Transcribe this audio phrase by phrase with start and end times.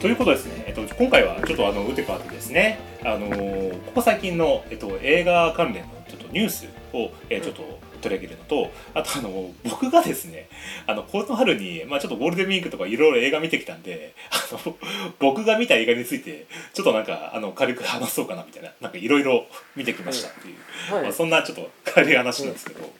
[0.00, 7.62] ということですね、えっと、今回はちょっとあの打って変わってですね、あのーここ最近の、えっと、映画関連のちょっとニュースを、えーちょっと
[8.00, 10.48] 取り上げるのと、あとあの僕がですね、
[10.86, 14.74] あのこの春に、まあ、ちょっとゴールデンウィークとかいろいろ映画見てきたんで、あの
[15.18, 19.44] 僕が見た映画についてちょっとなんかあの軽く話そうかなみたいな、なんかいろいろ
[19.76, 21.02] 見てきましたっていう、はい。
[21.02, 22.90] まあ、そんなちょっと軽い話なんですけど。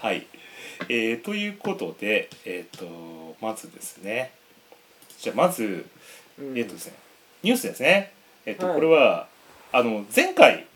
[0.00, 0.26] はい、
[0.88, 4.32] えーということで、えっ、とまずですね。
[5.20, 5.90] じゃあまずうん
[6.54, 6.94] えっ、とですね
[7.42, 8.12] ニュースですね。
[8.46, 8.74] えっ、と、はい。
[8.74, 9.28] これは
[9.72, 10.66] あの前回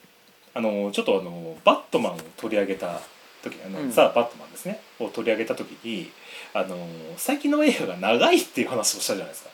[0.54, 3.00] あのちょっとあのバットマンを取り上げた
[3.42, 3.90] 時あの、うん。
[3.90, 4.80] ザ・バットマンですね。
[4.98, 6.10] を取り上げた時に
[6.54, 6.76] あの
[7.16, 9.44] 最近の映画が長いっていう話をしたじゃないです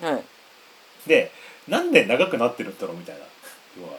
[0.00, 0.06] か。
[0.06, 0.22] はい。
[1.06, 1.30] で
[1.68, 3.22] なんで長くなってるんだろうみたいな。
[3.80, 3.98] 要は。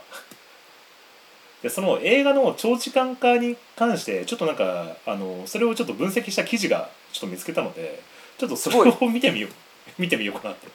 [1.61, 8.02] でその映画の長時間化に関してちょっとなんかあのそれをちょっと分析した記事がちょっと見つけたので
[8.38, 9.52] ちょっとそれを見てみよう。
[9.97, 10.67] 見てみようかなと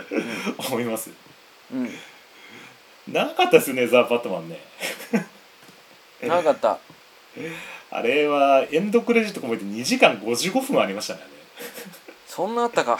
[0.58, 1.10] 思います
[1.72, 1.90] うん。
[3.08, 4.60] 長かったですよねザ・バットマンね
[6.20, 6.78] 長かった。
[7.90, 11.30] あれはエンドクレジット込めて2時間55分ありましたねあれ
[12.26, 12.98] そんなあったか。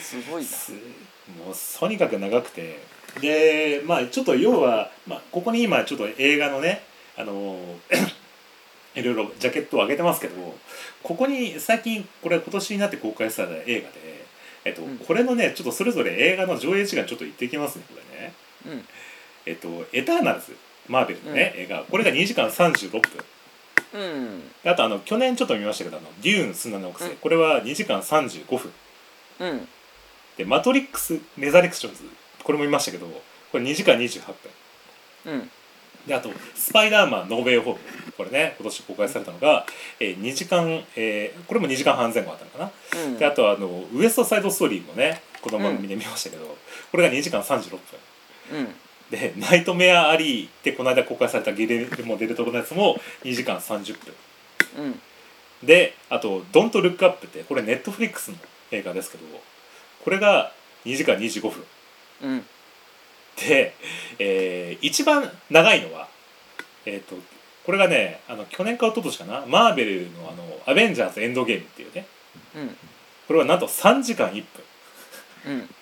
[0.00, 0.48] すごいな。
[0.48, 2.78] すもうとにかく長くて
[3.20, 6.82] でまあちょっと要は、まあ、ここに今ちょっと映画のね
[7.16, 7.58] あの
[8.94, 10.54] いろいろジャケットを上げてますけど
[11.02, 14.05] ここに最近これ今年になって公開された映画で、
[14.66, 18.32] えっとうんこれのねちょっとそれぞれ映画の上映時間ちょっと言っていきますねこれね。
[18.66, 18.84] うん。
[19.46, 20.56] えっと「エターナルズ」
[20.88, 23.02] マーベルのね、映画これが2時間36分
[23.94, 24.50] うん。
[24.64, 28.72] あとあの去年ちょっと見ましたけど「あのデューン砂の惑星」うんこれは2時間35分
[29.38, 29.68] うん。
[30.36, 32.02] で「マトリックス・レザレクションズ」
[32.42, 33.06] これも見ましたけど
[33.52, 34.26] これ2時間28
[35.24, 35.50] 分うん。
[36.06, 37.80] であと「スパイダーマンノーウェイホーム」
[38.16, 39.66] これね今年公開されたのが、
[40.00, 42.58] えー、2時間、えーこれも2時間半前後あったのか
[42.94, 43.18] な、うん。
[43.18, 46.56] であとあのウエストサイドストーリーもねこの番組で見ましたけど、
[46.90, 47.78] これが2時間36分
[48.52, 48.74] うん。
[49.10, 54.14] で「ナイトメア・アリー」ってこの間公開されたゲレモデルトロのやつも2時間30分
[54.78, 55.00] うん。
[55.62, 58.38] であと「ドント・ルック・アップ」ってこれネットフリックスの
[58.70, 59.24] 映画ですけど
[60.04, 60.52] これが
[60.84, 61.64] 2時間25分
[62.22, 62.46] うん。
[63.36, 63.74] で、
[64.18, 66.08] えー一番長いのは
[66.84, 67.16] えっ、と
[67.64, 72.06] これがねあの去年か一昨年かなマーベルのあの「アベンジャーズ・エンドゲーム」っていうね
[72.54, 72.76] うん。
[73.26, 74.44] これはなんと3時間1分
[75.46, 75.74] うん。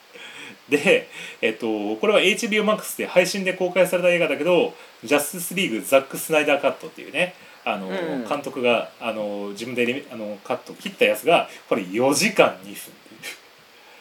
[0.69, 1.09] で、
[1.43, 7.35] えっとこれは HBOMAX で配信で公開された映画だけど「ジャスティスリーグザック・スナイダーカット」っていうね
[7.65, 12.93] あの、うん監督があの自分でリあのカットを切ったやつがこれ4時間2分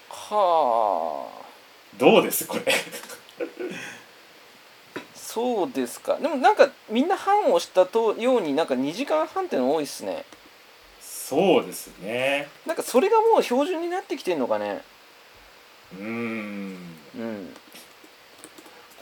[0.10, 1.44] はあ。
[1.98, 2.74] どうですこれ
[5.16, 6.18] そうですか。
[6.18, 10.26] でもなんかみんな判をしたとようになんか2時間半っての多いっすね。
[11.00, 14.82] そうですねなんかそれがもう標準になってきてんのかね。
[15.94, 16.78] うーん
[17.16, 17.54] うん。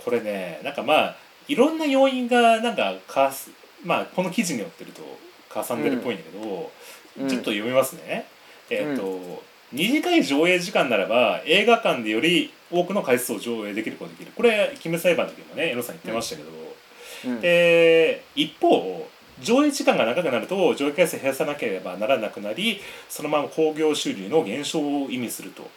[0.06, 1.16] これねなんかまあ
[1.48, 3.52] いろんな要因がなんかかす
[3.84, 5.02] まあこの記事によってると
[5.50, 6.72] かさんでるっぽいんだけど、
[7.20, 8.26] うんちょっと読みますね。
[8.70, 16.50] えっ、と、短い上映時間ならば映画館でより多くの回数を上映できることができるこれキム裁判の時もね江野さん言ってましたけど、
[17.26, 17.42] うん。
[17.42, 19.08] で一方
[19.42, 25.70] 上映時間が長くなると上映回数減らさなければならなくなりそのまま興行収入の減少を意味すると。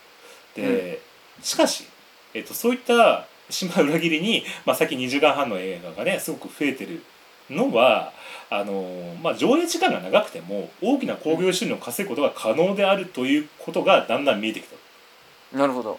[0.54, 1.00] で、
[1.42, 1.84] しかし、
[2.32, 7.02] えっとそういった心配を裏切りに、まあ、さっき2時間半の映画がねすごく増えてる
[7.50, 8.12] のは
[8.50, 15.58] あの、まあ、上映時間が長くても大きな興行収入を稼ぐことが可能であるということがだんだん見えてきた。
[15.58, 15.98] なるほど。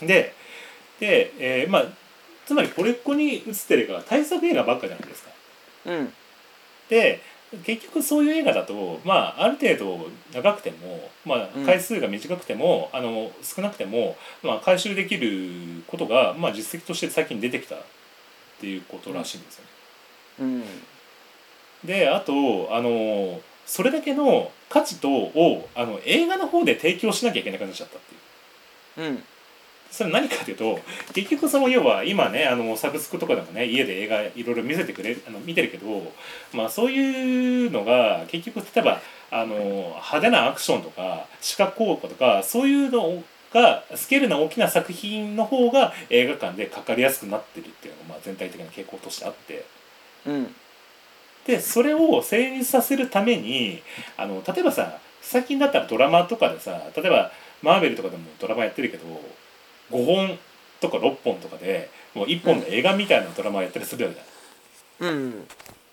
[0.00, 0.34] で
[1.00, 1.84] で、えーまあ、
[2.46, 5.30] つまりこれここに映ってる映画が大作映画ばっかじゃないですか。
[5.86, 6.12] うん。
[6.88, 7.20] で
[7.64, 17.76] 結局そういう映画だと、まあ、ある程度長くても、まあうん、回数が短くても、あの少なくても、まあ、回収できることが、まあ、実績として最近出てきた
[18.58, 19.70] っていうことらしいんですよね。
[20.40, 20.64] うん。
[21.84, 28.00] であとあのそれだけの価値とをあの映画の方で提供しなきゃいけなくなっちゃったっ
[28.96, 29.10] ていう。
[29.10, 29.24] うん。
[29.90, 30.78] それは何かというと
[31.14, 36.12] 結局その要は今ねあのサブスクとかでもね家で映画いろいろ見せてくれあの見てるけど、
[36.52, 39.00] まあ、そういうのが結局例えば
[39.30, 43.22] あの派手なアクションとか視覚効果とかそういうの
[43.52, 49.64] がスケールな大きな作品の方が映画館でかかりやすくなってるっていうのがまあ全体的な傾向としてあって。
[50.26, 50.54] うん。
[51.46, 53.82] でそれを成立させるために
[54.18, 59.04] あの例えばさ最近だったらドラマとかでさ例えばマーベルとかでもドラマやってるけど
[59.90, 60.38] 5本
[60.80, 65.46] とか6本とかでもう1本の映画みたいなドラマをやったりするわけだ、うん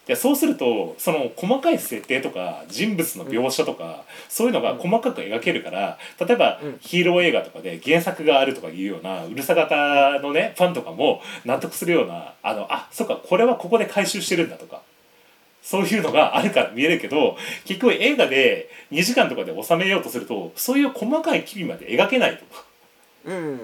[0.08, 6.78] でそうするとその細かい設定とか人物の描写とか、そういうのが細かく描けるから例えば、うん。
[6.80, 14.82] ヒーロー映画とかで原作があるとかいうようなうるさ型のねファンとかも納得するようなあのあそっかこれはここで回収してるんだとか
[15.62, 22.44] そういうのがあるから見えるけど結局映画で2時間とかで収めようとするとそういう細かい機微まで描けないと。
[23.26, 23.60] うん。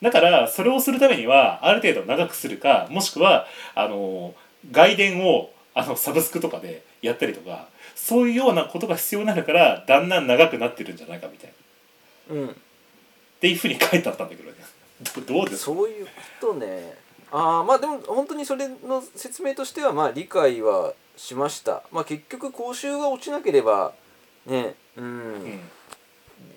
[0.00, 4.34] だからそれをするためにはある程度長くするかもしくはあの
[4.70, 11.52] 外伝をあのサブスクとかでやったりとかそういうようなことが必要になるからだんだん長くなってるんじゃないかみたい
[12.30, 12.34] な。
[12.36, 12.56] っうん。
[13.40, 14.56] ていうふうに書いてあったんだけどね。
[15.16, 15.66] ど どうです？
[15.66, 16.96] かそういうことね。
[17.32, 21.82] ああまあでも本当にそれの説明としてはまあ理解はしました。
[21.90, 23.92] まあ結局講習が落ちなければ
[24.46, 25.08] ねうん、う
[25.48, 25.60] ん。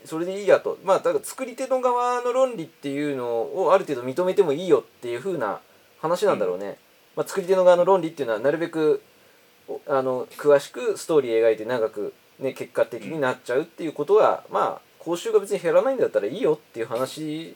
[0.03, 0.77] それでいいやと。
[0.83, 5.59] まあだから作り手の側の論理っていうのをある程度認めてもいいよっていう風な
[6.01, 6.77] 話なんだろうね、
[7.15, 9.01] まあ、作り手の側の論理っていうのはなるべく
[9.67, 17.55] おあの詳しくストーリー描いて長く、ね、結果的になっちゃうっていうことはまあ講習が別に減らないんだったらいいよっていう話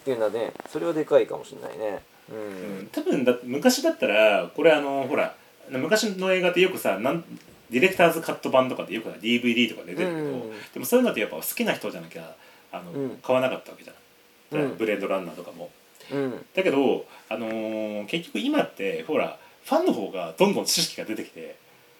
[0.00, 2.02] っていうのはねそれはでかいかもしれないね。
[2.30, 2.82] ううん。
[2.84, 5.34] ん多分だ昔だったらこれあのほら
[5.70, 7.24] 昔の映画ってよくさなん
[7.70, 10.40] ディレクターズカット版とかでよく DVD とか出てるけど、うん。
[10.72, 12.34] でもそういうのってやっぱ好きな人じゃなきゃ
[12.72, 13.18] あの、うん。
[13.22, 14.76] 買わなかったわけじゃん。
[14.76, 15.70] ブレードランナーとかも。
[16.12, 21.56] うんだけど、あのー結局今ってほらファンの方がどんどん知識が出てきて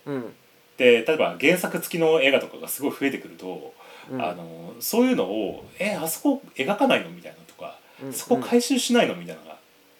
[0.06, 0.34] うん
[0.76, 3.74] で例えば原作付きの映画とかがすごい増えてくると、
[4.10, 9.56] うんあのーそういうのを「えあそこ描かないの?」みたいなのとか、うんそこ回収しないの?」みたいなのが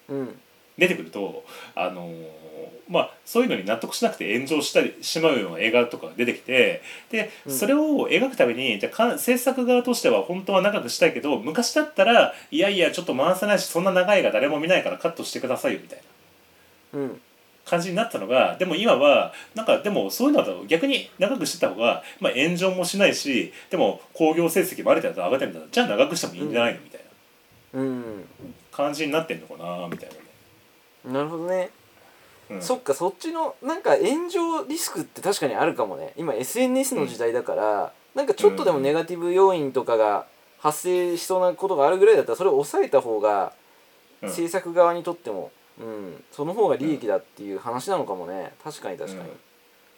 [0.09, 0.39] うん
[0.77, 1.43] 出てくると、
[1.75, 2.27] あのー
[2.89, 16.01] まあそういうのに納得しなくて炎上したりしまうような映画とかが出てきてでうんそれを描くためにじゃ制作側としては本当は長くしたいけど昔だったらいやいやちょっと回せないしそんな長い映画誰も見ないからカットしてくださいよみたい
[16.93, 16.99] な。
[16.99, 17.21] うん
[17.69, 27.01] 感じになったのがでも今はなんかでもそういうのだと逆に長くしてた方が、まあ、炎上もしないしでも興行成績もある程度上がってるんだじゃあ長くしてもいいんじゃないのみたい
[27.73, 28.25] なうん
[28.71, 30.21] 感じになってんのかなみたいなね。
[31.05, 31.69] なるほどね
[32.49, 32.61] うん。
[32.61, 36.13] そっかそっちのなんか炎上リスクって確かにあるかもね。
[36.17, 40.25] 今 SNS の時代だから、なんかちょっとでもネガティブ要因とかが
[40.59, 43.53] 発生しそうなことがあるぐらいだったらそれを抑えた方が
[44.21, 44.29] うん。
[44.29, 48.51] 制作側にとっても、うん、その方が利益だっていう話なのかもね。
[48.63, 49.29] 確かに確かに、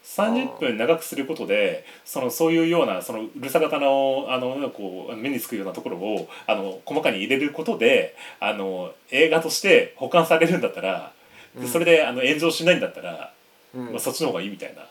[0.04, 11.21] 30分長くすることでそのそういうようなそのうるさ型のあのこう目につくようなところをあの細かに入れることであの映画として保管されるんだったら、で
[11.58, 11.68] うん。
[11.68, 13.34] それであの炎上しないんだったら、
[13.74, 13.92] うん。
[13.92, 14.82] まあ、そっちの方がいいみたいな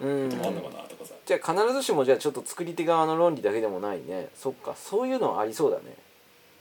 [0.00, 0.30] うん。
[0.30, 1.14] こともあるのかなとかさ。
[1.24, 4.28] じゃあ必ずしもじゃあちょっと作り手側の論理だけでもないね。
[4.34, 4.74] そっか。
[4.76, 5.94] そういうのはありそうだね。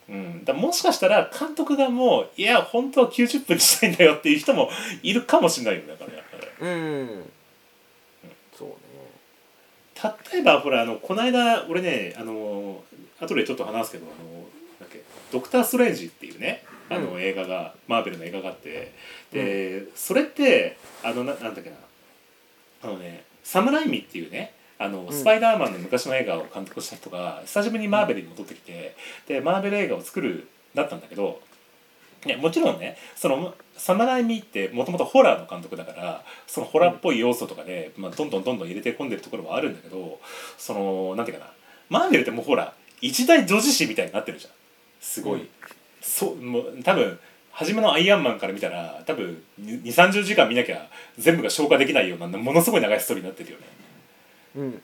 [0.07, 4.69] うん、だもしかしたら監督がもういや本当は90分にしたいんだよっていう人も
[5.01, 6.67] いるかもしれないよねだからやっぱり。
[6.67, 7.31] うん。
[8.55, 8.75] そうね。
[10.31, 12.83] 例えばほらあのこの間俺ねあの
[13.19, 14.41] 後でちょっと話すけどあの
[14.79, 18.93] だっけドクター・ストレンジっていうねあのう映画が、マーベルの映画があって。
[19.31, 21.75] で、それってあのななんだっけな。
[22.83, 25.13] あのねサムライミっていうねあのん。
[25.13, 28.95] スパイダーマンの昔の映画を監督した人が久しぶりにマーベルに戻ってきて
[29.27, 31.41] でマーベル映画を作るだったんだけど
[32.25, 40.19] ね、もちろんねそのサムライミってもともとホラーの監督だからそのホラーっぽい要素とかで、まあ、どんどんどんどん入れて込んでるところはあるんだけど
[40.57, 41.51] そのなんていうかな。
[41.87, 44.51] マーベルってもうほら一大女子誌みたいになってるじゃん。
[44.99, 45.49] すごい、うん
[46.05, 47.19] そうもう多分
[47.51, 53.63] 初めのアイアンマンから見たら多分2 3 0時間見なきゃ全部が消化できないようなものすごい長いストーリーになってるよね。
[54.55, 54.81] うん。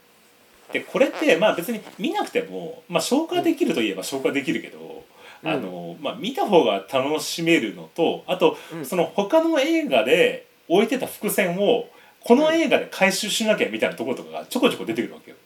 [0.73, 5.03] でこれってまあ別に見なくても、まあ、消化できるといえば消化できるけど、
[5.43, 5.49] うん。
[5.49, 8.85] あのまあ、見た方が楽しめるのとあと、うん。
[8.85, 11.87] その他の映画で置いてた伏線を
[12.21, 15.37] この映画で回収しなきゃみたいなところとかがちょこちょこ出てくるわけよ。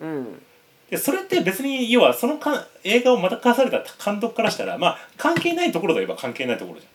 [0.00, 0.42] うん
[0.90, 6.86] でそれって別に要はそのか映画をまた返された監督からしたらまあ関係ないところといえば関係ないところじ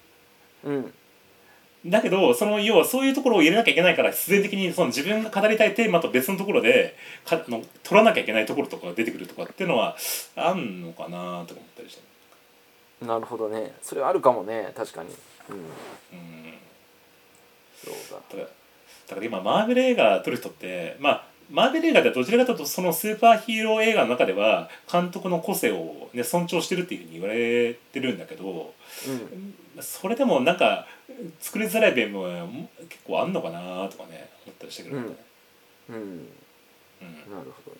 [0.65, 0.73] ゃん。
[0.73, 0.93] うん。
[1.85, 9.95] だけどその要はそういうところを入れなきゃいけないから必然的にその自分が語りたいテーマと別のところでかあの取らなきゃいけないところとかが出てくるとかっていうのは
[10.35, 11.45] あんのかなとか思っ
[11.77, 13.05] たりして。
[13.05, 13.73] なるほどね。
[13.81, 15.09] それはあるかもね確かに。
[15.49, 15.55] うん。
[15.55, 16.53] うん。
[17.81, 17.93] そう
[18.37, 18.43] だ
[19.07, 28.73] だから今マーベル映画撮る人ってまあマーベル映画ではどちらかというとそのスーパーヒーロー映画の中では監督の個性を、ね、尊重してるっていうふうに言われてるんだけど
[29.07, 30.87] うんそれでもなんか
[31.39, 32.27] 作りづらい面も
[32.89, 35.07] 結構あんのかなとかね思ったりしたけどね。
[35.89, 35.95] うん。
[35.95, 36.25] うん。
[37.31, 37.71] なるほ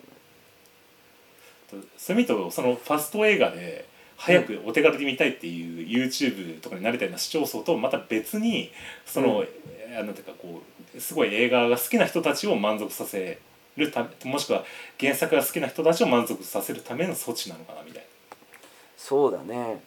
[1.71, 1.85] どね。
[1.97, 3.85] そういう意味とそのファスト映画で
[4.17, 8.71] 早くお手軽で見たいっていう YouTube とかに慣れたような視聴層とまた別に
[9.05, 9.45] その、
[9.97, 10.61] あなんていうかこ
[10.95, 13.39] うすごい映画が好きな人たちを満足させ
[13.79, 14.63] るためもしくは
[14.99, 18.07] 原作が好きな人たちを満足させるための措置なのかなみたいな。
[18.97, 19.81] そうだね。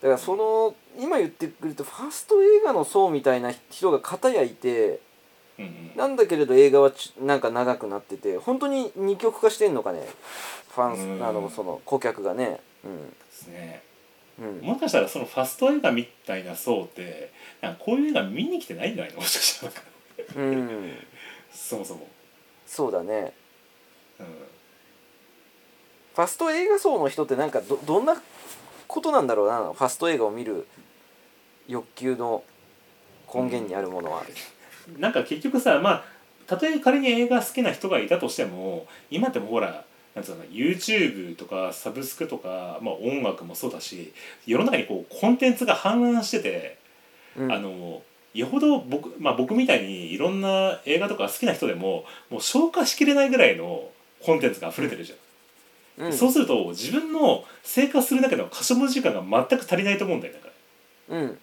[0.00, 5.00] だからその今言ってくるとファスト映画の層みたいな人が片やいて
[5.58, 5.92] うんうん。
[5.96, 10.06] なんだけれど映画はちなんか長くなってて本当に二極化してんのかね
[10.74, 11.26] ファンうん。
[11.26, 12.60] あのその顧客がね。
[12.82, 12.90] で
[13.30, 13.82] すね。
[14.38, 17.30] うん、うん、もしかしたらそのファスト映画みたいな層って
[17.60, 19.20] なんかこういう映画見に来てないんじゃないの？
[19.20, 19.72] もしかしたら。
[20.36, 20.96] うん、
[21.52, 22.06] そもそも。
[22.70, 23.32] そうだね。
[24.20, 24.26] うん。
[26.14, 28.14] ファスト映画層の人ってなんかどどんな
[28.86, 29.58] ことなんだろうな。
[29.58, 30.68] ファスト映画を見る
[31.66, 32.44] 欲求の
[33.32, 34.22] 根源にあるものは。
[34.98, 36.04] なんか結局さまあ
[36.46, 39.84] たとえ仮に映画好きな人がいたとしても今ってもうほら
[40.14, 44.12] なんつうの YouTube とかサブスクとか、まあ、音楽もそうだし
[44.46, 46.78] 世の中にこうコンテンツが氾濫してて、
[47.36, 48.02] うん、あの
[48.34, 53.90] よほど僕,、まあ、僕みたいにいろんな映画とか好きな人でももう消化しきれないぐらいの
[54.22, 56.06] コンテンツが溢れてるじゃん。
[56.06, 60.48] うん、そうすると自分の生活する中での可処分時間が全く足りないと思うんだよだか
[61.10, 61.18] ら。
[61.18, 61.38] うん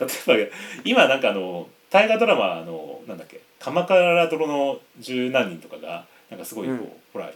[0.00, 7.30] 例えば今なんかあの大河ドラマのなんだっけ「鎌倉殿の十何人」とかがなんかすごいこう、うんほら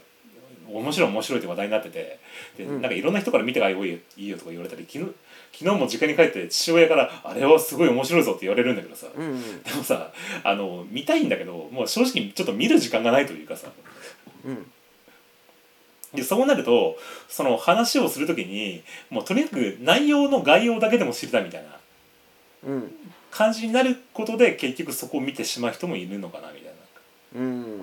[0.67, 2.17] 面白い面白いって話題になってて
[2.57, 5.11] で、うんなんかいろんな人から見てがいいよいいよとか言われたり昨日
[5.57, 9.63] 昨日も実家に帰って父親から「あれはすごい面白いぞ」って言われるんだけどさ、うんうん。
[9.63, 10.11] でもさ
[10.43, 13.69] あの見たいんだけどもう正直ちょっと見る時間がないというかさ。
[14.45, 14.71] うん。
[16.13, 16.97] でそうなると
[17.29, 21.79] その話をする時にもうとにかく内容の概要だけでも知りたいみたいな
[22.67, 22.95] うん。
[23.31, 26.73] 感じになることで結局そこを見てしまう人もいるのかなみたい
[27.33, 27.41] な。
[27.41, 27.81] うん。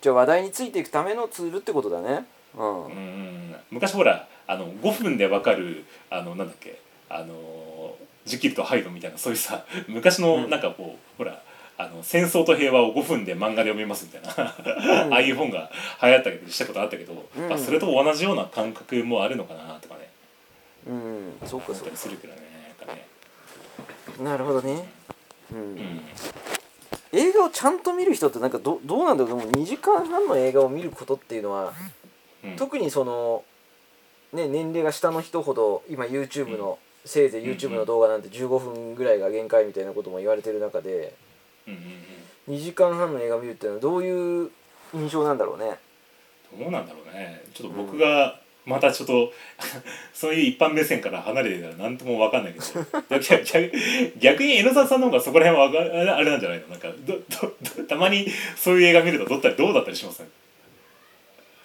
[0.00, 2.24] じゃあ話題についていくためのツールってことだね。
[2.56, 2.86] うん。
[2.86, 2.92] うん。
[2.92, 3.38] うん
[3.70, 10.50] 昔ほらあの5分でわかるあのなんだっけあのジキルとハイドみたいなそういうさ 昔のうん。
[10.50, 11.42] なんかこう、ほら
[11.76, 15.14] あの戦争と平和を5分で漫画で読めますみたいな、うん。
[15.14, 15.70] ああいう本が
[16.02, 17.48] 流行ったりしたことあったけど、うん。
[17.48, 20.08] まあ、それと同じような感覚もあるのかなとかね。
[20.88, 21.32] うん。
[21.46, 21.90] そうかそうか。
[21.90, 22.40] りするけどね
[22.78, 23.06] なんかね。
[24.24, 24.88] なるほどね。
[25.52, 26.00] うん、うん。
[27.12, 29.40] 映画をちゃんと見る人ってなんかどどうなんだろう。
[29.40, 31.72] でも2時間半の映画を見ることっていうのは
[32.42, 32.56] うん。
[32.56, 33.44] 特にその、
[34.32, 41.14] ね、年齢が下の人ほど今 YouTube の、せいぜい YouTube の動画なんて15分ぐらいが限界みたいなことも言われてる中で
[41.66, 44.50] うんうんうん2時間半の映画を見るっていうのはどういう
[44.94, 45.78] 印象なんだろうね？
[46.58, 47.42] どうなんだろうね。
[47.54, 49.32] ちょっと僕がまたちょっと
[50.12, 53.18] そういう一般目線から離れてたら何とも分かんないけど。
[53.20, 53.72] 逆逆
[54.18, 56.68] 逆に江野沢さんの方がそこら辺はあれなんじゃないの？
[56.68, 60.22] なんかどどどたまにそういう映画見るとどったりどうだったりします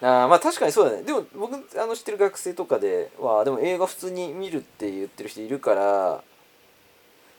[0.06, 1.02] あまあ確かにそうだね。
[1.02, 6.22] でも僕あの知ってる学生とかではでも映画普通に見るって言ってる人いるから、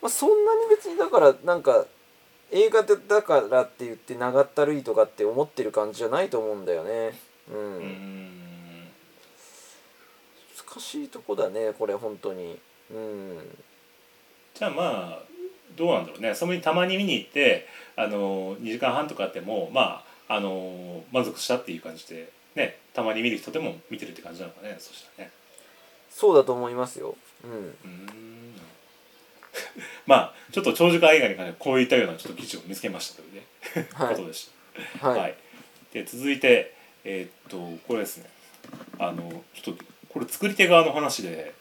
[0.02, 1.86] まあ、そんなに別にだからなんか
[2.52, 7.14] 映画だからって言って長ったるいとかって思ってる感じじゃないと思うんだよね。
[7.52, 8.88] うん、うーん
[10.68, 12.58] 難しいとこだねこれ本当に。
[12.92, 13.38] うん。
[14.56, 15.20] じゃあまあ
[15.76, 16.34] どうなんだろうね。
[16.34, 22.34] そこにたまに見に行ってあの2時間半とかあってもまああの満足したっていう感じで。
[22.56, 25.32] ねたまに見る人でも見てるって感じなのかねそしたらね。
[26.10, 27.16] そうだと思いますよ。
[27.44, 27.52] うん。
[27.52, 28.56] うーん。
[30.08, 33.46] まあちょっと長時間映画に関してこういったようなちょっと記事を見つけましたというね、
[33.94, 34.16] はい。
[34.16, 34.50] ことでし
[35.00, 35.10] た。
[35.10, 35.36] はい、はい、
[35.94, 37.58] で続いてえーっと
[37.88, 38.30] これですね。
[38.98, 41.54] あのちょっとこれ作り手側の話で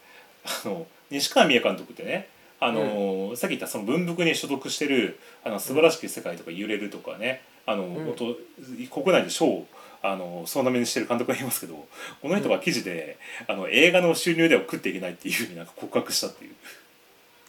[0.45, 2.29] あの西川美也監督ってね
[2.61, 7.95] あの、さっき言ったその文福に所属してる「あの素晴らしき世界」とか「揺れる」とかねあの、ん。
[7.95, 9.67] 本当国内で賞を
[10.07, 11.89] あの総なめにしてる監督がいますけど
[12.21, 13.17] この人が記事で、
[13.49, 16.55] あの映画の収入では食っていけないっていうふうになんか告白したっていう。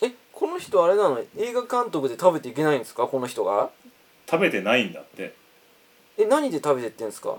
[0.03, 1.19] えこの人あれなの？
[1.38, 3.07] 映画監督で食べていけないんですか？
[3.07, 3.69] この人が？
[4.29, 5.33] 食べてないんだって。
[6.17, 7.35] え何で食べてってんですか？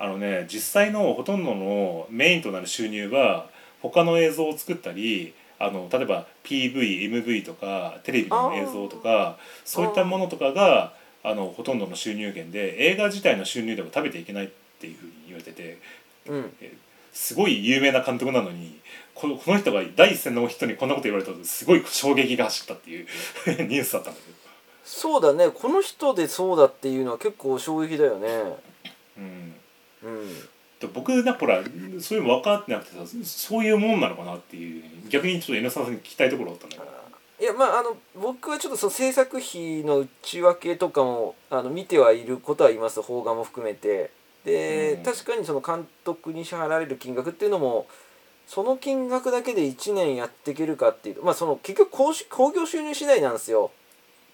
[0.00, 3.48] あのね実際のほとんどのメインとなる収入は
[3.82, 14.48] 他の映像を作ったりあの例えば PVMV とかテレビの映像とかそういったものとかがあのほとんどの収入源で映画自体の収入では食べていけないっ
[14.80, 15.78] ていうふうに言われてて
[16.26, 16.52] うん。
[17.12, 18.78] すごい有名な監督なのに
[19.14, 23.06] このこの人が第一線の人にこんなこと言われたとすごい衝撃が走ったっていう
[23.68, 24.40] ニュースだったんだけど。
[24.84, 25.50] そうだね。
[25.50, 28.28] この人でそうだっていうのは結構衝撃だよね。
[29.18, 29.54] うん。
[30.02, 30.36] うん。
[30.80, 31.62] で僕なんかほら
[32.00, 36.99] そういうの分かってなくてさそういうもんなのかなっていう逆にちょっと N 沢さんに聞きたいところだったんだけど
[37.40, 43.00] いやまああの僕はちょっとその制作費の内訳とかもあの見てはいることはいます。
[43.02, 44.10] 邦画も含めて。
[44.44, 45.02] で、うん。
[45.02, 47.86] 確かにその監督に支払われる金額っていうのも
[48.46, 51.90] その金額だけで1年やっていけるかっていうとまあその結局
[52.28, 53.70] 興行収入次第なんですよ。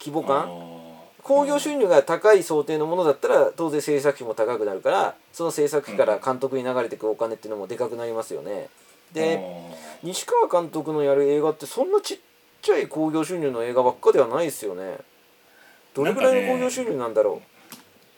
[0.01, 0.97] 規模感。
[1.23, 8.69] 興行収入が高い想定のものだったら当然制作費も高くなるからその制作費から監督に流れていくお金っていうのもでかくなりますよね。
[9.13, 9.41] で
[10.03, 12.19] 西川監督のやる映画ってそんなちっ
[12.67, 14.99] ちゃい興行収入の映画ばっかではないですよね。
[15.95, 17.41] どれぐらいの興行収入なんだろ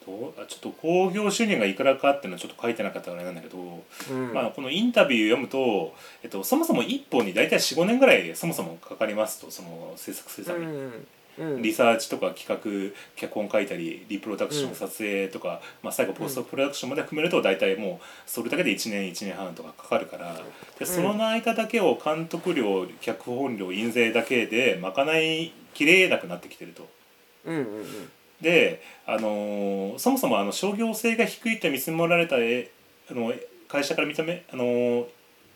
[0.04, 4.32] どうあちょっと興行収入がいくらかっていうのはちょっと書いてなかったからあれなんだけど、う、うん。
[4.32, 10.66] まあ、このインタビュー読むと、えっと、そもそも1本に大体45年ぐらいそもそもかかりますとその制作するために。
[10.66, 11.06] うんうん
[11.62, 20.40] リサーチとか企画脚本書いたりリプロダクション、うん撮影とか、まあ、最後ポストプロダクションまで含めると大体もうそれだけで1年1年半とかかかるから
[20.78, 26.88] でその間だけを監督料脚本料印税だけで賄いきれなくなってきてると。
[27.44, 27.86] うんうんうん。
[28.40, 32.70] で、あのーそもそもあの商業性が低いと見積もられたえ
[33.10, 33.32] あの
[33.68, 35.06] 会社から認め、あのー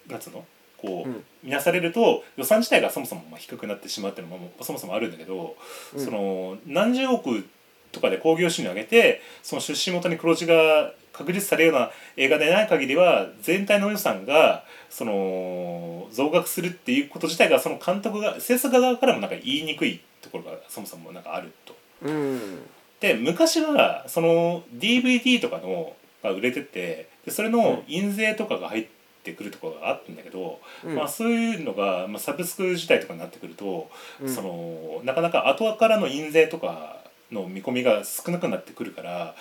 [0.08, 0.44] なんつうの？
[0.82, 1.24] こう、うん。
[1.42, 5.56] 見なされると予算自体がそもそもまあ低くなってしまうっていうのもそもそもあるんだけど、
[5.94, 6.04] うん。
[6.04, 7.44] その何十億
[7.92, 21.76] とかで興行収入を上げてその出資元に黒字が確実されるような映画でない限りは全体の予算がその増額するっていうこと自体がその監督が制作側からもなんか言いにくいところがそもそもなんかあると。
[22.02, 22.62] うん。
[23.00, 28.86] で昔はその DVD とかのが売れててでそれの印税とかが入
[29.22, 33.88] ってくるところがあったんだけど、うんまあ、そういうのが、まあ、サブスク自体とかになってくると、
[34.20, 37.00] うんそのなかなか後からの印税とか
[37.30, 39.34] の見込みが少なくなってくるから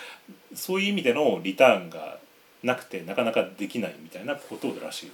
[0.56, 2.18] そういう意味でのリターンが
[2.64, 5.12] なくてなかなかできないみたいなことらしい。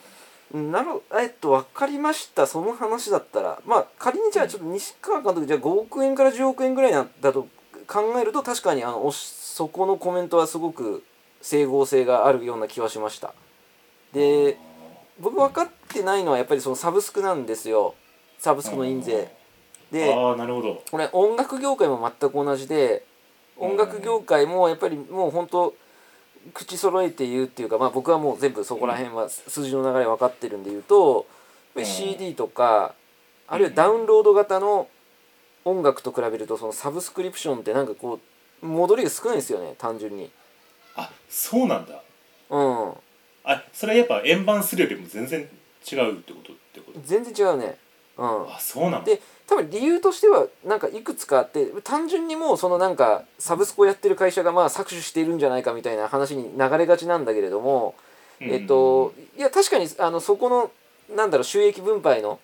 [0.53, 7.47] うんなるえっと分かりましたその話だったらまあ仮にじゃあちょっと西川監督じゃあ5億円から10億円ぐらいなんだと
[7.85, 11.03] 考えると確かにあのそこのコメントはすごく
[11.41, 13.33] 整合性があるような気はしました
[14.17, 14.57] で
[15.19, 17.95] 僕分かってないのはやっぱりそのサブスクなんですよ。
[18.39, 19.31] サブスクの印税。
[19.91, 20.83] でああなるほど。
[20.91, 23.05] これ音楽業界も全く同じで
[23.57, 25.73] 音楽業界もやっぱりもう本当
[26.53, 31.25] 口揃えて言うっていうか、まあ、僕はもう全部そこら辺は数字の流れ分かってるんで言うと
[31.83, 32.93] CD とか
[33.47, 34.87] あるいはダウンロード型の
[35.65, 38.19] 音楽と比べるとそのサブスクリプションってなんかこ
[38.61, 40.31] う戻りが少ないですよね単純に。
[40.95, 42.01] あそうなんだ。
[42.49, 42.93] うん
[43.49, 46.99] あそれはやっぱ円盤するよりも全然違うってことってこと？
[47.03, 47.77] 全然違うね。
[48.17, 49.05] うん、あそうなの？
[49.05, 57.95] で多分理由としてはなんかいくつかあって単純にもうそのなんかサブスクをやってる会社がまあ搾取しているんじゃないかみたいな話に流れがちなんだけれども、
[58.41, 58.49] うん。
[58.49, 60.71] えっといや確かにあのそこの
[61.15, 62.39] なんだろう収益分配の、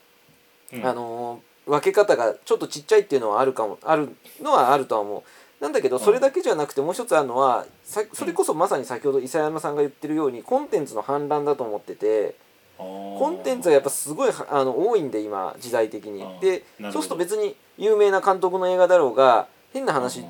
[0.72, 0.86] うん。
[0.86, 5.24] あの分け方がちょっとちっちゃいっていうのはあるかもあるのはあるとは思う。
[5.63, 12.36] なんだけどそれだけじゃなくてもう一つあるのはさそれこそまさに先ほど伊佐山さんが言ってるようにコンテンツの反乱だと思ってて
[12.78, 16.26] ココンテンツはやっぱすごいはあの多いんで今時代的に。
[16.41, 20.26] でそうすると別に有名な監督の映画だろうが変な話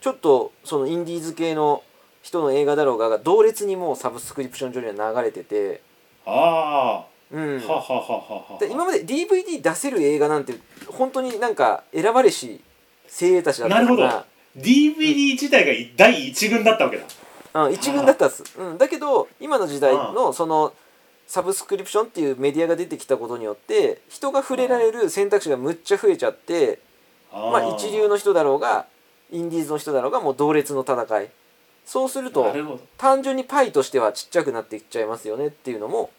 [0.00, 1.82] ちょっとそのインディーズ系の
[2.22, 5.82] 人の映画だろうが同列にもうサブスクリプション上には流れてて、
[6.24, 7.58] あうん。
[7.58, 8.58] あ、ははははは。
[8.60, 10.54] で今まで DVD 出せる映画なんて
[10.86, 12.60] 本当になんか選ばれし
[13.08, 14.26] 精鋭たちだったから
[14.62, 17.04] DVD 自体が第一軍だったわけだ。
[17.54, 20.72] うん、一軍だったんです、うん、だけど今の時代のその
[21.26, 26.78] サブスクリプションっていうメディアが出てきたことによって人が触れられる選択肢がむっちゃ増えちゃって
[27.32, 28.86] あまあ一流の人だろうが
[29.30, 31.30] インディーズの人だろうがもう同列の戦い。
[31.84, 32.54] そうすると
[32.98, 36.10] 単純にパイとしてはちっちゃくなっていっちゃいますよねっていうのも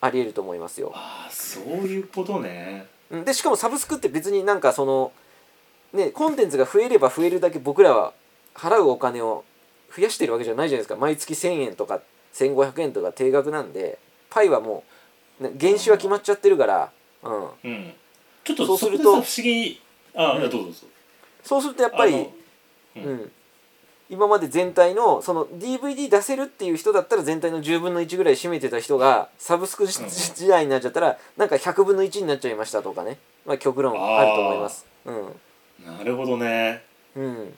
[0.00, 0.92] ありえると思いますよ。
[0.94, 2.86] ああそういうことね。
[3.10, 3.24] うん。
[3.24, 5.12] でしかもサブスクって別になんかその
[5.92, 8.12] ねコンテンツが増えれば増えるだけ僕らは
[8.54, 9.44] 払うお金を
[9.94, 10.96] 増やしてるわけじゃないじゃないですか。
[10.96, 12.00] 毎月1,000円とか
[12.34, 13.98] 1,500円とか定額なんで
[14.30, 14.84] パイはも
[15.40, 16.90] う、ね、原資は決まっちゃってるから、
[17.22, 17.92] うん、うん。
[18.44, 19.80] ちょっとそうすると不思議。
[20.14, 20.50] ああ、うん。
[20.50, 20.86] どうぞ
[21.42, 22.24] そうするとやっぱり、あの
[22.96, 23.16] ううん。
[23.16, 23.32] ん、
[24.10, 34.86] 今まで全体のその DVD 出せるっていう人だったら全体の10分の1ぐらい占めてた人がサブスク時代になっちゃったらなんか100分の1になっちゃいましたとかね、まあ、極論あると思います。
[35.04, 35.40] うん
[35.86, 36.82] なるほどね。
[37.14, 37.54] うん。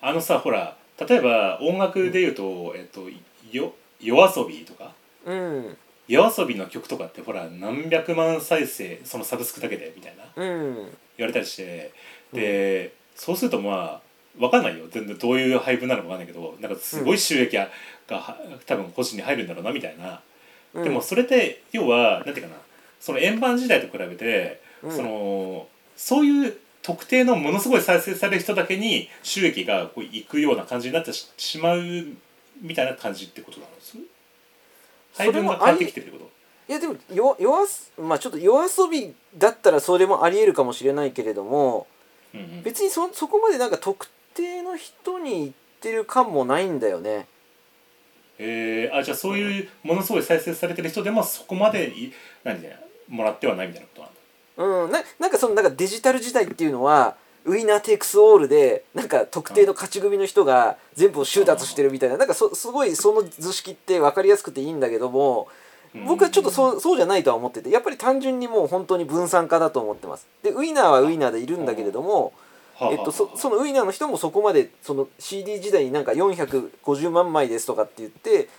[0.00, 0.76] あのさほら
[1.08, 3.08] 例えば音楽で言うと、えっと
[3.50, 4.92] よ夜遊びとか？
[5.24, 5.76] うん。
[6.08, 10.24] 夜遊びの曲とかってほら何百万再生そのサブスクだけでみたいな？
[10.36, 10.74] うん。
[11.16, 11.92] 言われたりして。
[12.32, 14.00] で、そうするとまあ
[14.38, 14.86] 分かんないよ。
[14.90, 17.68] 全然どういう配分なのか分かんないけどなんかすごい収益が,、
[18.66, 20.20] 多分個人に入るんだろうなみたいな、
[20.74, 20.84] うん。
[20.84, 22.60] でもそれって要はなんていうかな？
[23.00, 24.92] その円盤時代と比べて、うん。
[24.92, 31.82] そのそういう特定のものすごい再生される人だけに収益がこういくような感じになってししまう
[32.62, 33.96] みたいな感じってことなんです
[35.16, 36.30] 配分が変わってきてるってこと
[36.68, 41.88] いやでもよ夜すまあちょっと夜遊びだったらそれもありえるかもしれないけれども
[42.32, 42.62] うんうん。
[42.62, 47.26] 別にそそこまでなんか特定の人に言ってる感もないんだよね。
[48.38, 52.12] えー、あじゃあそういうものすごい再生されてる人でもそこまでい
[52.44, 52.76] 何で
[53.08, 54.15] もらってはないみたいなことなんだ
[54.56, 54.90] うん。
[54.90, 65.48] ななんかそのなんかデジタル時代っていうのはウィナーテイクスオールでなんか特定の勝ち組の人が全部を収奪してるみたいななんかそすごいその図式って分かりやすくていいんだけども
[66.06, 70.26] 僕はちょっとそうそうじゃないとは思っててやっぱり単純にもう本当に分散化だと思ってます。
[70.42, 72.32] でウィナーはウィナーでいるんだけれども
[72.78, 78.50] えっと、そそのウィナーの人もそこまでその CD 時代になんか450万枚ですとかって言って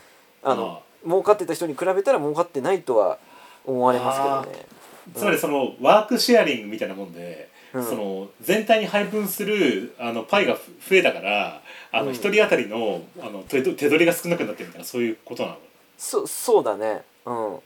[0.42, 3.20] あの儲かってた人に比べたら儲かってないとは
[3.66, 4.77] 思われますけどね。
[5.16, 7.84] つまりそのワークシェアリングみたいなもんで、うん。
[7.84, 12.06] その全体に配分するあのパイがふ増えたからあうん。
[12.08, 15.58] の一人当たりのあの手手取りが少なくなってるみたいなそういうことなの？
[15.98, 17.62] そそうだね、うん、も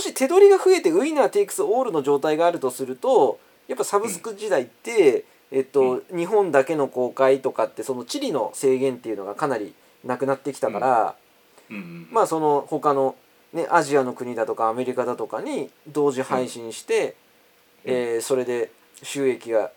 [0.00, 3.38] し手取りが増えてウィナーテイクスオールの状態があるとすると
[3.68, 11.14] やっぱサブスク時代って、えっと日本だけの公開とかってその地理の制限っていうのがかなりなくなってきたから、
[11.68, 12.08] うんうん。
[12.10, 13.16] まあその他の
[13.52, 17.16] ねアジアの国だとかアメリカだとかに同時配信して、
[17.84, 17.92] うん。
[17.92, 18.70] えーそれで
[19.02, 19.70] 収益が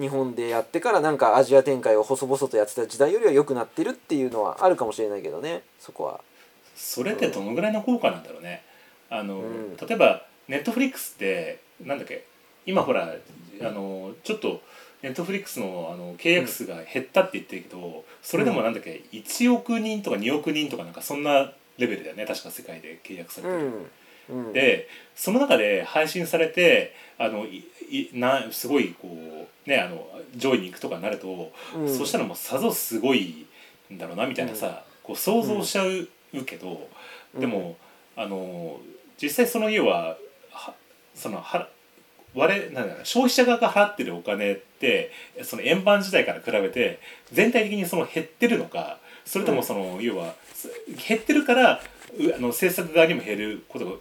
[0.00, 6.20] 日本でやってからなんかアジア展開を細々とやってた時代よりは良くなってるっていうのはあるかもしれないけどねそこは。
[6.74, 8.64] それってどのぐらいの効果なんだろうね。
[9.08, 9.76] あの、うん。
[9.76, 12.26] 例えばネットフリックスってなんだっけ
[12.66, 13.14] 今ほら
[13.60, 14.60] あのちょっと
[15.02, 23.64] ネットフリックスのあの契約数が減ったって言ってるけど、それでもなんだっけ1億人とか2億人とかなんかそんなレベルだよね確か世界で契約されてる。
[23.66, 23.86] うん
[24.26, 29.08] うん、でその中で配信されてあのいいなすごいこ
[29.66, 31.88] うねあの上位に行くとかになると、うん。
[31.88, 33.46] そしたらもうさぞすごい
[33.92, 36.88] んだろうなみたいなさ、こう想像しちゃうけど、
[37.38, 37.76] でも
[38.16, 38.80] あの
[39.20, 40.16] 実際その要は
[40.50, 40.74] は
[41.14, 41.68] そのは
[42.34, 47.00] 我々なんだろう消費者側が払ってるお金ってその円盤時代から比べて
[47.32, 50.70] 全体的にその減ってるのかそれともその、要はす
[51.08, 51.80] 減ってるから
[52.18, 53.98] うあの制作側にも減ることが減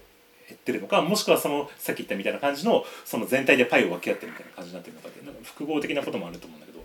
[0.56, 6.80] ってるのかもしくはそのさっき言ったみたいな感じのその全体でパイを分け合ってるみたいな感じになってるのかってなんか複合的なこともあると思うんだけど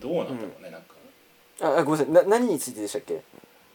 [0.00, 0.94] どうなんだろうね、なんか。
[1.60, 2.28] ああごめんなさい。
[2.28, 3.22] な何についてでしたっけ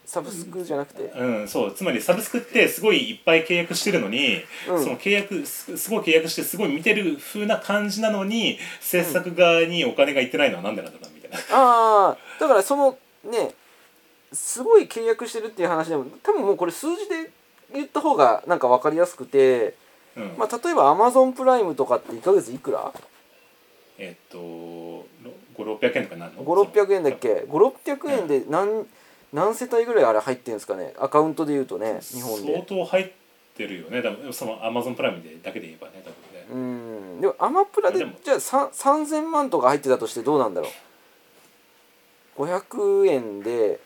[0.06, 1.74] サブスクじゃなくて、うん、そう。
[1.74, 4.82] つまりサブスクってすごいいっぱい契約してるのに、うん。
[4.82, 11.38] その契約すすごい契約してすごい見てる風な感じなのに制作側にお金がいってないのはなんでなんだろうなみたいな。
[11.50, 13.54] ああだからそのね
[14.32, 17.30] すごい契約してるっていう話でも多分もうこれ数字で
[17.72, 19.74] 言った方がなんか分かりやすくて、
[20.16, 20.34] うん。
[20.38, 22.92] まあ、例えば Amazon プライムとかって1ヶ月いくら？
[23.98, 24.38] えっと
[25.56, 28.86] 5600円とかなんの ?5600 円だっけ？5600円で何,、
[29.32, 30.94] 何世帯ぐらいあれ入ってるんですかね？
[30.98, 33.10] アカウントで言うとね日本相で当入っ
[33.56, 34.02] てるよね。
[34.02, 36.46] 多分そのアマゾンプライムでだけで言えばね多分ね。
[36.50, 37.20] うん。
[37.20, 40.70] でもアマプラでじゃあさ3000万とか入ってたとしてどうなんだろう？
[42.36, 43.80] 500円で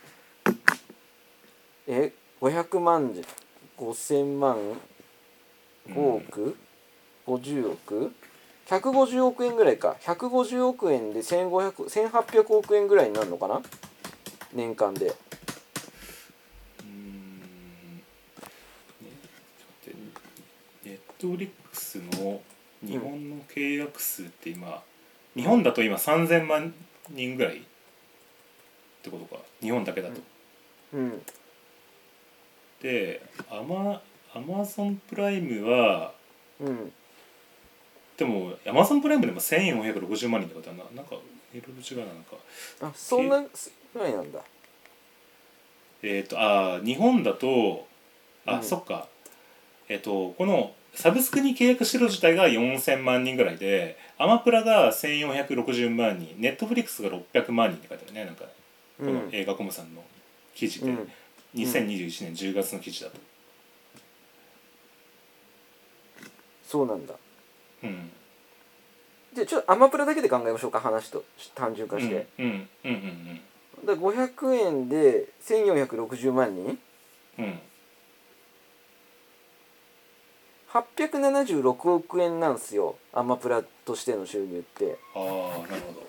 [1.86, 3.24] え500万じ
[3.78, 4.58] 5000万
[5.88, 6.56] 5億、
[7.26, 8.12] 50億
[8.68, 9.96] ？150億円ぐらいか。
[10.00, 11.72] 150億円で1500
[12.10, 13.60] 1800億円ぐらいになるのかな？
[14.54, 15.12] 年間で。
[16.82, 17.40] うん。
[20.84, 22.40] ネットリックスの
[22.82, 24.82] 日本の契約数って今、
[25.36, 26.72] 日本だと今3000万
[27.10, 27.62] 人ぐらい
[29.08, 29.42] ってことか。
[29.60, 30.20] 日本だけだと。
[30.94, 31.22] うん。
[32.80, 34.00] でアマ
[34.34, 36.12] アマゾンプライムは
[36.58, 36.92] うん。
[38.16, 40.84] でもアマゾンプライムでも1460万人ってことはな。
[40.96, 41.16] なんか
[41.52, 42.36] いろいろ違うななんか。
[42.80, 43.42] あそんな
[43.92, 44.40] ぐらいなんだ。
[46.02, 47.86] えっ、とあー日本だと
[48.46, 48.62] あ、うん。
[48.62, 49.08] そっか。
[49.88, 58.44] えっ、とこのサブスクに契約してる自体が4000万人ぐらいでアマプラが1460万人ネットフリックスが600万人って書いてあるねなんか
[58.98, 60.02] このうん映画コムさんの
[60.54, 61.12] 記事で、うん。
[61.54, 63.18] 2021年10月の記事だと。
[66.66, 67.14] そうなんだ。
[67.82, 68.10] うん。
[69.34, 72.46] じゃあちょっとアマプラだけで考えましょうか話と単純化して、うん。
[72.46, 72.68] うん。
[72.84, 72.92] うん。
[72.92, 73.86] うん。
[73.86, 76.78] だから500円で1460万人？
[77.38, 77.44] うん。
[77.44, 77.60] うん
[80.74, 84.98] 876億円なんすよアマプラとしての収入って。
[85.14, 85.20] あ
[85.64, 86.06] あなるほど。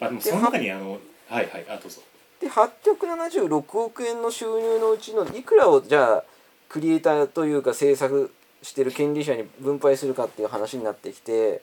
[0.00, 2.00] あでもその中にあのはいはいあどうぞ。
[2.40, 6.24] で876億円の収入のうちのいくらをじゃあ
[6.68, 11.62] クリエイターというか制作してる権利者に分配するかっていう話になってきて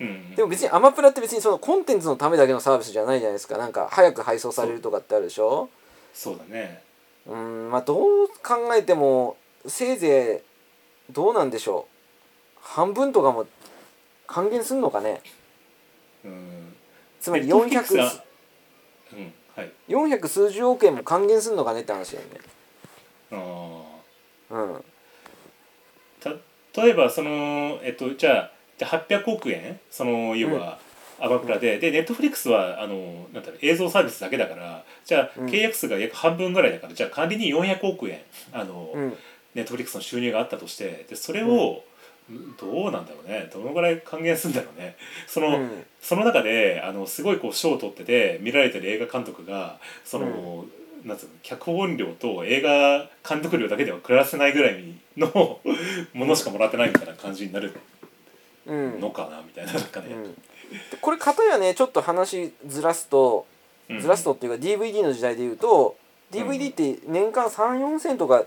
[0.00, 0.34] うんうん。
[0.34, 3.58] でも別にアマプラって別にそのコンテンツのためだけのサービスじゃないじゃないですか。
[3.58, 5.68] なんか早く配送されるとかってあるでしょ。
[6.12, 6.82] そうだね。
[7.26, 10.42] うんまあどう考えてもせいぜ
[11.10, 12.58] いどうなんでしょう。
[12.60, 13.46] 半分とかも
[14.26, 15.20] 還元すんのかね。
[16.24, 16.74] うん。
[17.20, 18.25] つまり Netflix は 400,
[19.16, 19.72] うんはい。
[19.88, 22.40] 400数十億円も還元すんのかねって話だよね。
[23.32, 23.34] あ
[24.50, 24.74] うん。
[24.74, 24.82] ー
[26.20, 26.30] た
[26.82, 29.80] 例えばそのえっとじゃあじゃあ800億円？
[29.90, 30.78] その要は、
[31.18, 31.78] アマプラで。
[31.78, 35.46] でネットフリックスはあのなんだろう映像サービスだけだからじゃあうん。
[35.46, 38.20] 契約数が約半分ぐらいだから、じゃあ仮に400億円
[38.52, 39.16] あの、うん。
[39.54, 41.82] ネットフリックスの収入があったとしてでそれを、
[42.60, 43.48] どうなんだろうね。
[43.52, 44.96] どのぐらい還元するんだろうね。
[45.28, 45.84] その,、うん。
[46.00, 50.66] その中であのすごいこう賞を取ってて見られてる映画監督がその、
[51.04, 54.82] なんつうの脚本料と映画監督料だけでは暮らせないぐらい
[55.16, 55.60] の
[56.14, 57.72] ものしかもらってないみたいな感じになる
[58.66, 59.00] うん。
[59.00, 60.34] のかなみたいななんかね、うん。
[60.34, 60.40] で
[61.00, 63.46] これ片やねちょっと話ずらすと
[63.88, 64.00] うん。
[64.00, 65.96] ずらすとっていうか DVD の時代で言うと
[66.32, 68.44] DVD って年間34千とか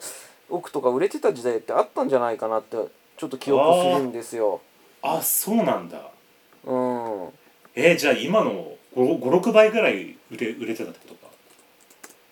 [0.49, 2.75] 億とか売れてた時代ってあったんじゃないかなって
[3.19, 4.61] ちょっと記憶するんですよ。
[5.01, 6.09] あそうなんだ。
[6.63, 7.29] うん。
[7.75, 11.33] えじゃあ今の56倍ぐらい売れ売れてたってことか。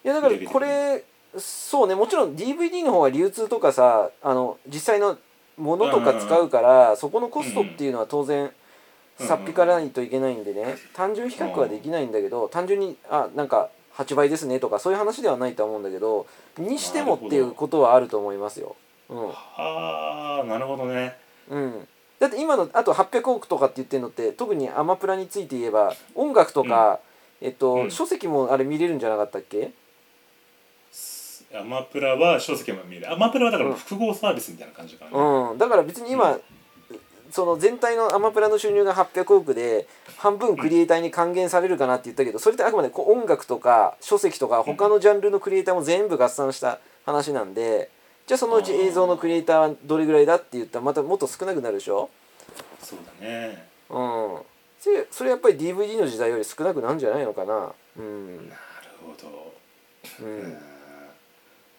[0.06, 1.04] いやだからこれ
[1.38, 5.18] そうねもちろん DVD の方は流通とかさあの実際の
[5.58, 8.50] ものとか使うからそこのコストっていうのは当然
[9.20, 10.78] さっぴからないといけないんでね。
[10.94, 18.78] 単純比較はできないんだけど単純にあなんか8倍ですねとかそういう話ではないとは思うんだけどにしてもっていうことはあると思いますよ。
[19.10, 19.28] うん。
[19.28, 21.16] はあなるほどね。
[21.50, 21.88] うん、
[22.20, 27.00] だって今のあと800億とかって言ってるのって特にアマプラについて言えば音楽とか、
[27.42, 27.92] えっとうん。
[27.92, 29.72] 書籍もあれ見れるんじゃなかったっけ？
[31.56, 36.42] アマプラは書籍も見るアマプラはだから複合サービスみたいな感じかな、うん、だから別に今、う
[37.32, 47.90] その全体のアマプラの収入が800億で半分クリエイターに還元されるかなって言ったけどそれってあくまでこう音楽とか書籍とか他のジャンルのクリエイターも全部合算した話なんで
[48.28, 52.10] じゃあそのうち映像のクリエイターはどれぐらいだって言ったらまたもっと少なくなるでしょ？
[52.82, 53.68] そうだね。
[53.90, 54.38] うん。
[54.80, 57.72] それそれやっぱり DVD の時代より少なくなるんじゃないのかな？
[57.98, 58.50] うん。
[58.50, 58.60] なる
[59.02, 59.54] ほど、
[60.22, 60.58] うん。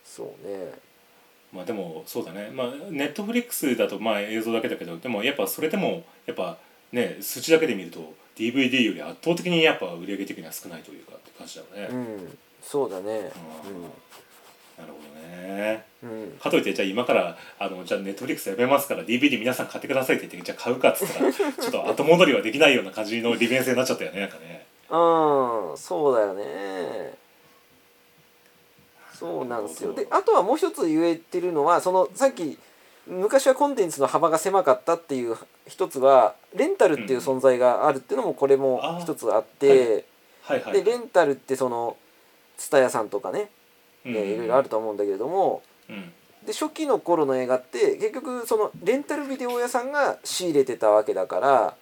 [0.03, 0.73] そうね。
[1.53, 2.51] まあでもそうだね。
[2.51, 6.57] まあネットフリックスだとまあ映像だけだけどでもやっぱそれでもやっぱ
[6.93, 12.39] ね数値だけで見ると DVD より圧倒的にやっぱ売り上げ的には少ないというかって感じだよね、うん。
[12.63, 13.31] そうだね
[14.79, 15.85] なるほどね。
[16.03, 16.11] うん。
[16.11, 24.67] うんかといってじゃあ今からあのじゃあネットフリックスやめますから DVD 皆さん買ってくださいって言ってじゃあ買うかっつったらちょっと後戻りはできないような感じの利便性になっちゃったよねなんかね。
[24.91, 24.95] う
[25.75, 27.15] んそうだよね。
[29.13, 29.93] そうなんですよ。
[29.93, 32.57] であとはもう一つ言えてるのはそのさっき
[33.09, 35.37] 昔はコンテンツの幅が狭かったっていう
[35.67, 40.05] 一つはレンタルっていう存在があるっていうのもこれも一つあって、
[40.73, 41.97] でレンタルってその
[42.59, 43.49] 蔦屋さんとかね、うん
[44.05, 45.63] えーいろいろあると思うんだけれども。
[45.89, 46.13] うん。
[46.47, 51.77] で初期の頃の映画って結局そのレンタルビデオ屋さんが仕入れてたわけだから。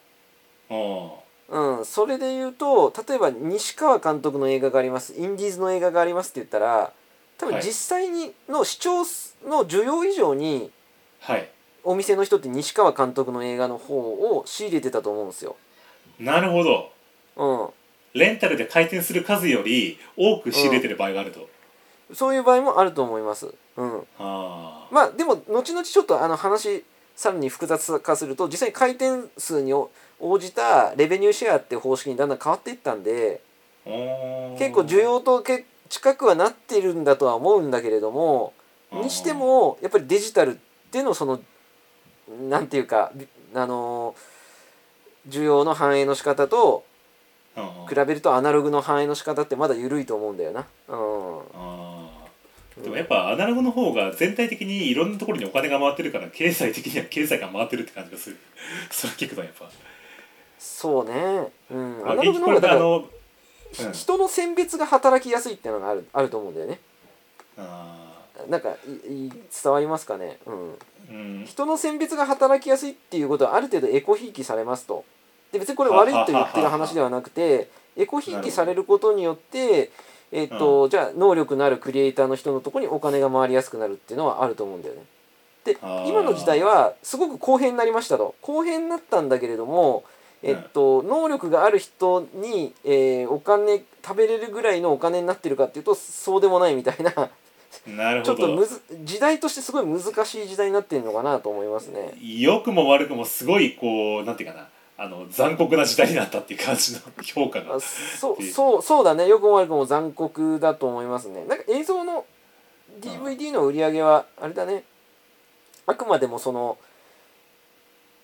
[0.69, 1.15] あ
[1.49, 6.93] うん、それで言うと例えば西川監督の映画がありますインディーズの映画がありますって言ったら
[7.39, 7.63] 多分はい。
[7.63, 9.05] 実際にの視聴
[9.45, 10.73] の需要以上に
[11.29, 11.49] あはい。
[11.87, 15.55] お店の人って西川監督の映画の方を仕入れてたと思うんですよ。
[16.19, 16.91] なるほど。
[17.37, 17.69] うん、
[18.19, 21.49] レンタルで回転する数より多く仕入れてる場合があると、
[22.15, 23.53] そういう場合もあると思います。
[23.77, 29.91] うん、まあでも後々ちょっとあの話さらに複雑化すると実際に回転数に応
[30.39, 33.41] じたレベニューシェアっていう方式にだんだん変わっていったんで
[34.59, 38.53] 結構需要とけ近くはなってるんだとは思うんだけれども
[38.93, 40.59] にしてもやっぱりデジタルっ
[40.91, 41.41] ていうのその
[42.49, 44.15] なんていうかびあの
[45.29, 46.96] 需要の反映の仕方とあ
[47.89, 50.67] 比べるとアナログの反映の仕方ってまだ緩いと思うんだよな。
[50.89, 51.41] うん。
[51.55, 52.09] あ
[52.77, 58.37] でもやっぱアナログの方が全体的にいろんなところにお金が回ってるから経済的には経済が回ってるって感じがする。
[58.91, 59.71] それ聞くとやっぱ、
[60.59, 63.09] そうね、うん、まあアナログのこ方があの、
[63.81, 66.79] うん、人の選別が働きやすいっていうのがあるあると思うんだよね。
[67.57, 68.07] あ
[68.51, 68.77] なんか
[69.09, 70.77] いい伝わりますかね、うん、ー
[71.11, 71.45] うん。
[71.47, 75.05] 人の選別が働きやすいっていうことはある程度エコひいきされますと。
[75.53, 79.91] で別にこれ悪いと言ってる話ではなくてエコひいきされることによって、
[80.33, 85.03] えっとじゃあ能力のあるクリエイターの人のところにお金が回りやすくなるっていうのはあると思うんだよね。
[85.65, 88.35] で今の時代はすごく公平になりましたと。
[88.41, 90.05] 公平になったんだけれども、
[90.43, 97.13] えっと能力がある人に、えーお金食べれるぐらいのお金になってるかっていうとそうでもないみたいな。
[98.23, 102.15] ちょっとむず時代としてすごい難しい時代になってるのかなと思いますね。
[102.21, 107.77] 良くも悪くもすごいこうなんていうかなあの残酷な時代になったっていう感じの評価が。
[107.77, 109.29] あそうそうそうだね。
[109.29, 111.45] よくも悪くも残酷だと思いますね。
[111.45, 112.25] なんか映像の
[113.01, 114.85] DVD の売り上げはあれだね。
[115.87, 116.79] あくまでもその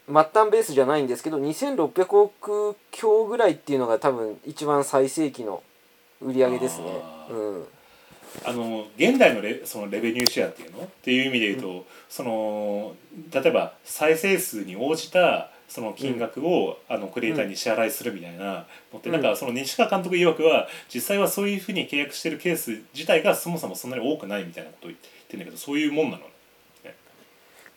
[0.06, 5.62] 末端ベースじゃないんですけど2600億強ぐらいっていうのが多分一番最盛期の
[6.20, 6.86] 売り上げですね。
[7.30, 7.66] うん、
[8.44, 10.82] あの現代のレそのレベニューシェアっていうの？
[10.82, 12.94] っていう意味で言うと、その
[13.32, 19.14] 例えば再生数に応じたその金額を、あのクリエイターに支払いするみたいなのって、うん。
[19.14, 26.24] なんかその西川監督曰くは実際はそういうふうに契約してるケース自体がそもそもそんなに多くないみたいなことを言ってるんだけどそういうもんなの？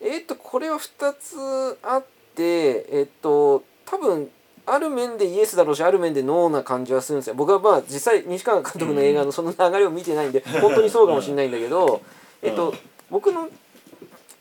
[0.02, 2.04] えっ、とこれは2つあっ
[2.34, 4.30] てえっ、と多分
[4.66, 7.34] ある面でイエスだろうしある面でノーな感じはするんですよ。
[7.34, 12.02] 僕はまあ実際西川監督の映画のその流れを見てないんで本当にそうかもしれないんだけど、
[12.42, 12.74] えっと
[13.10, 13.48] 僕の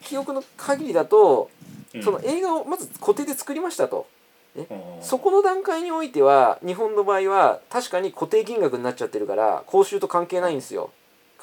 [0.01, 1.54] 記憶の限りだとうん
[2.03, 4.07] その映画をまず固定で作りましたと。
[4.55, 4.67] うん。
[5.01, 10.91] そこの段階においては日本の場合は確かに固定金額になっちゃってるから報酬と関係ないんですよ。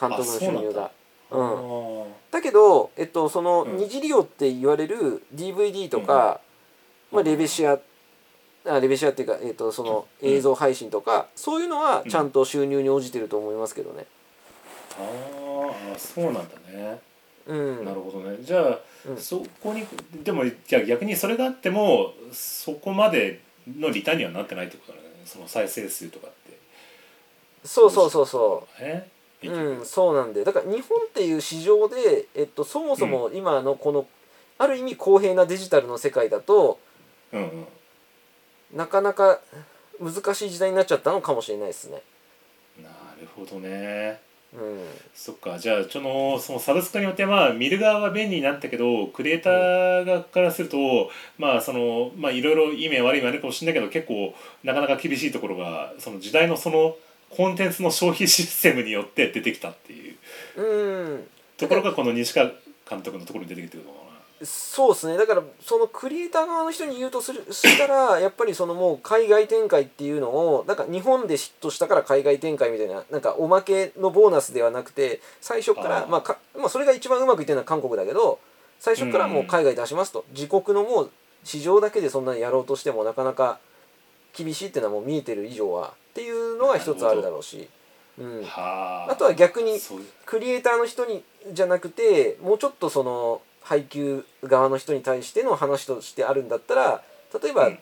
[0.00, 0.90] 監督の収入が。
[1.30, 2.04] あー。
[2.30, 3.76] だけど、えっと、そのうん。
[3.76, 6.40] 二次利用って言われる DVD とか、
[7.10, 7.78] まあ、レベシア
[8.64, 10.28] あレベシアっていうか、えっと、そのうん。
[10.28, 14.06] 映像配信とか、そういうのはちゃんと収入に応じてると思いますけどね。
[14.98, 17.00] あーあそうなんだね。
[17.46, 18.38] うん、なるほどね。
[18.40, 18.78] じゃあ、
[19.08, 19.16] うん。
[19.16, 19.86] そこに
[20.22, 25.04] でもじゃあ逆にそれがあってもそこまでのリターンにはなってないってことだね。
[25.24, 26.58] その再生数とかって。
[27.64, 28.82] そうそうそうそう。
[28.82, 29.08] ね
[29.44, 34.06] うん、そうなんでだから日本っていう市場で、えっと、そもそも今のこの、
[34.56, 36.78] ある意味公平なデジタルの世界だと
[37.32, 37.66] うんうん。
[38.72, 39.40] なかなか
[40.00, 42.02] 難しい時代になっちゃったのかもしれないですね。
[42.82, 42.88] な
[43.20, 44.20] るほどね
[44.54, 44.84] うん、
[45.14, 56.96] そっかじゃあそのそのサブスクによってまあ見る側は便利になったけどクリエイター側からすると、まあそのまあいろいろいい面悪い面あるかもしれないけど結構なかなか厳しいところがその時代のその
[57.30, 60.16] コンテンツの消費システムによって出てきたっていう。
[60.56, 62.50] うん、ところがこの西川
[62.88, 64.11] 監督のところに出てきてるのかな。
[64.44, 65.16] そうですね。
[65.16, 78.38] だからそのクリエイター側の人に言うとするしたら やっぱりそのもう海外展開っていうのをなんか日本でヒットしたから海外展開みたいななんかおまけのボーナスではなくて最初からまあか、まあ、それが一番うまくいってるのは韓国だけど
[78.80, 81.10] 最初からもう海外出しますと、自国のもう
[81.44, 83.60] 市場だけでそんなにやろうとしてもなかなか
[84.36, 87.68] 厳しいっていうのはもう見えてる以上はっていうのが一つあるだろうし、
[88.18, 89.14] うん、はあ。
[89.14, 89.78] とは逆に
[90.26, 97.02] クリエイターの人にじゃなくてもうちょっとその配給側の人に対しての話としてあるんだったら
[97.40, 97.78] 例えば、うん。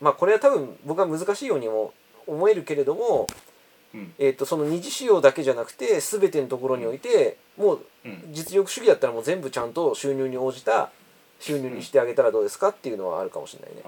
[0.00, 1.92] まあこれは多分僕は難しいようにも
[2.26, 3.26] 思えるけれども、
[3.94, 4.14] うん。
[4.18, 8.24] えー、とその二次使用だけじゃなくて全てのところにおいてもううん。
[8.32, 10.90] 実力主義だったらもう全部ちゃんと収入に応じた
[11.40, 13.82] 収入にしてあげたらどうですかっていうのはあるかもしれないね。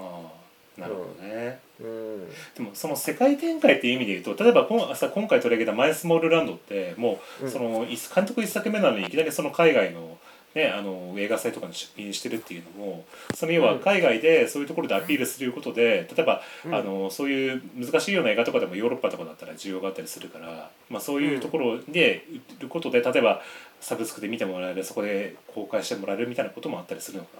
[0.79, 1.59] なるほどね。
[1.81, 2.29] うん。
[2.55, 7.50] でもその世界展開っていう意味で言うと例えば今さ今回取り上げた「マイスモールランド」ってもう、うん。
[7.50, 10.18] そのい監督一作目なのにいきなりその海外の,、
[10.53, 16.75] ね、あの映画祭とかに出品してるっていうのもその要は海外でそういうところでアピールすることで例えば、うん。
[16.75, 22.25] あのそういう難しいような映画とかでもヨーロッパとかだったら需要があったりするから、まあ、そういうところで
[22.59, 23.41] 売ることで例えば
[23.81, 27.31] サブスクで見てもらえるそこで公開してもらえるみたいなこともあったりするのか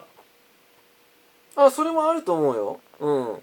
[1.57, 1.64] な？
[1.64, 2.81] あそれもあると思うよ。
[3.01, 3.35] うん。
[3.35, 3.38] あ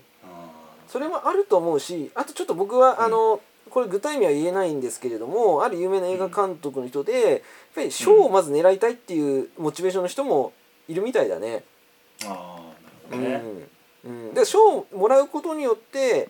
[0.87, 3.03] それもあると思うしあとちょっと僕は、うん。
[3.03, 7.39] あのこれ具体名は言えないんですけれどもある有名な映画監督の人で、やっ
[7.75, 10.53] ぱり賞をまず狙いたいっていうモチベーションの人も
[10.87, 11.63] いるみたいだね。
[12.21, 13.35] うなるほどね。
[13.37, 13.67] ん
[14.05, 16.29] うん、で賞をもらうことによって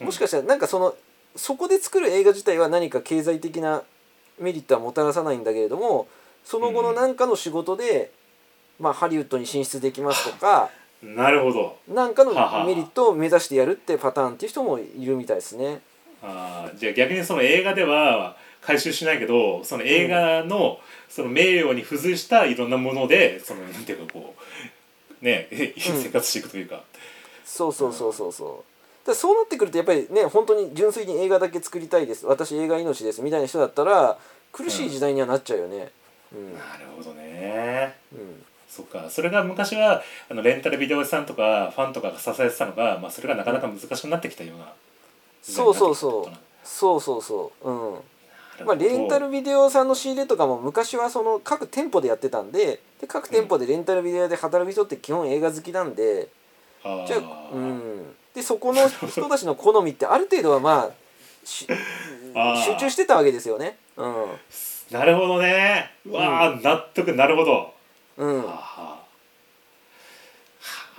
[0.00, 0.94] もしかしたらなんかその
[1.36, 3.82] そこで作る映画自体は何か経済的な
[4.38, 6.08] メリットはもたらさないんだけれども
[6.44, 8.12] その後の何かの仕事で、
[8.78, 10.70] まあ、ハリウッドに進出できますとか
[11.02, 11.78] なるほど。
[11.88, 12.32] 何かの
[12.66, 15.80] メリットを目指してやるってパターンっていう人もいるみたいですね。
[16.22, 24.34] あーじゃあ逆にその映画では回収しないけどその映画のその名誉に付随したいろんなものでそのなんていうかこ
[25.22, 25.48] うね
[25.78, 26.82] 生活していくというか、
[27.44, 28.64] そうそうそうそうそ
[29.04, 29.06] う。
[29.06, 32.26] だそうなってくるとやっぱりね本当に純粋に映画だけ作りたいです。
[32.26, 34.18] 私映画命ですみたいな人だったら
[34.52, 35.90] 苦しい時代にはなっちゃうよね。
[36.32, 36.54] うん。
[36.54, 37.96] なるほどね。
[38.12, 39.10] うんそっか。
[39.10, 40.00] それが昔は
[40.30, 44.72] あのレンタルビデオ屋さんとかファンとかが支えてたのが、まあ、それがなかなか難しくなってきたような
[45.42, 46.36] そうそうそう。
[46.64, 47.70] そうそうそう。
[47.70, 48.00] うん。
[48.66, 56.28] まあ、レンタルビデオさんの仕入れとかも昔はその各店舗でやってたんでで各店舗でレンタルビデオ屋で働く人って基本映画好きなんで
[56.84, 58.14] あじゃあーうん。
[58.34, 60.90] でそこの人たちの好みってある程度はまあ
[61.44, 63.78] 集中してたわけですよね。
[63.96, 64.26] うん。
[64.90, 65.92] なるほどね。
[66.04, 67.72] うわあ、納得なるほど。
[68.18, 68.44] うん。
[68.44, 68.56] はあ。
[68.56, 68.99] は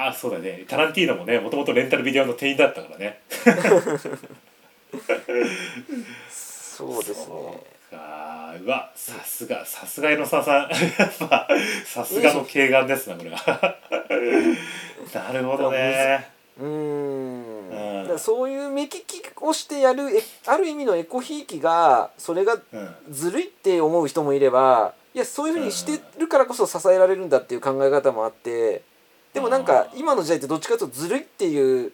[0.06, 0.66] ああそうだね。
[0.68, 3.22] タランティーノもねもともとレンタルビデオの店員だったからね。
[6.30, 7.72] そうですね。
[7.92, 8.56] か。
[8.60, 10.70] うわさすがさすが江ノ沢さん。
[10.72, 11.48] やっぱ
[11.86, 13.78] さすがの軽眼ですなこれは。
[15.14, 16.30] なるほどね。
[16.60, 17.70] うーん。
[17.70, 18.08] うん。
[18.08, 22.96] だそういう目利きをしてやるえある意味のエコひいきがそれがうん。
[23.12, 28.82] ずるいって思う人もいればいやそういうふうにしてるからこそ支えられるんだっていう考え方もあって
[29.34, 31.92] でもなんかうん今の時代ってどっちかというとずるいっていう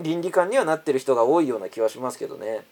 [0.00, 2.64] 倫理観にはなってる人が多いような気はしますけどね。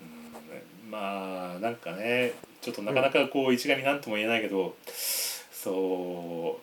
[0.00, 6.58] うんまあなんかねちょっとなかなかこう一概になんとも言えないけど、そ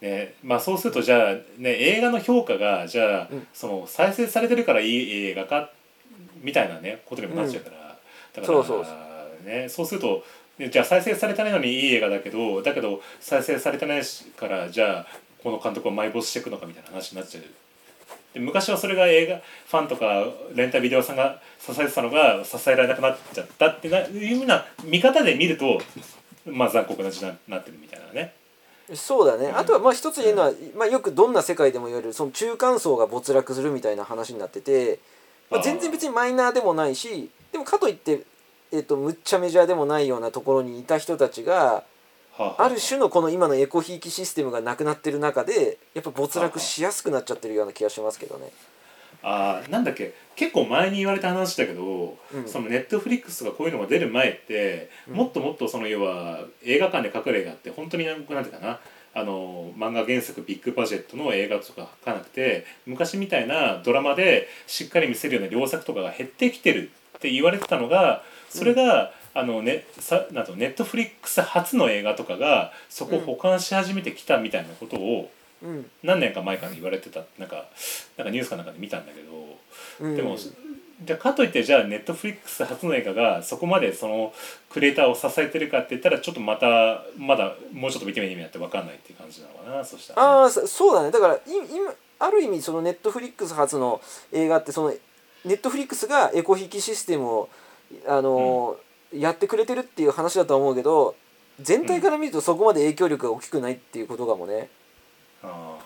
[0.00, 0.34] うね。
[0.42, 3.46] まあそうするとじゃあね映画の評価がじゃあ、うん。
[3.54, 5.70] その再生されてるからいい映画か
[6.42, 7.76] みたいなねことにもなっちゃうから、
[8.34, 8.58] だから
[9.44, 9.68] ね。
[9.68, 10.24] そうすると
[10.58, 14.02] ねじゃあ再生されてないのにいい映画だけどだけど再生されてない
[14.36, 15.06] からじゃあ
[15.42, 17.44] この監督を埋没していくのかみたいな話になっちゃう。
[18.34, 20.24] で昔はそれが映画ファンとか
[20.54, 25.80] レンタルビデオさんが支えてたのが支えられなくなっちゃったってないうような見方で見ると
[26.44, 28.34] まあ残酷な時代になってるみたいなね。
[28.94, 34.98] そうだね、うんあとはまあ一つ言えるのは、まあ、よくどんな世界でも言われるその中間層が没落するみたいな話になってて、
[35.50, 38.22] まあ、全然別にマイナーでもないしでもかといって、
[38.72, 41.84] えっとむっちゃメジャーでもないようなところにいた人たちがは
[42.38, 42.68] あ。
[42.68, 48.50] る種のこの今のエコひいきシステムがなくなってる中でやっぱ没落しやすくなっちゃってるような気がしますけどね。
[49.22, 52.48] あーなんだっけ結構前に言われた話だけど、うん。
[52.48, 55.14] そのネットフリックスとかこういうのが出る前って、うん。
[55.14, 58.78] もっともっとその要は映画館で描く映画って本当になんていうかな
[59.14, 75.30] あの漫画原作ビッグバジェットの映画とか描かなくて昔みたいなドラマでしっかり見せるような良作とかが減ってきてるって言われてたのがそれが、あのねさなんとネットフリックス初の映画とかがそこを保管し始めてきたみたいなことを
[75.62, 75.90] うん。
[76.02, 77.66] 何年か前から言われてたなんか
[78.16, 79.58] なんかニュースかなんかで見たんだけど。
[80.00, 84.32] うん、でも、じゃあかといってじゃあネットフリックス初の映画がそこまでその
[84.70, 91.10] クリエイターを支えてるかって言ったらちょっとまたまだもうちょっと見てみになって分かんないっていう感じなのかなそしたら、ああそそうだね。
[91.10, 94.00] だからい今ある意味そのネットフリックス初の
[94.32, 94.94] 映画ってその
[95.44, 97.48] ネットフリックスがエコ引きシステムを
[98.06, 101.14] あのーやってくれてるっていう話だとは思うけど
[101.60, 104.68] 全体から見るとそこまで影響力が大きくないっていうことかもね。
[105.42, 105.78] あ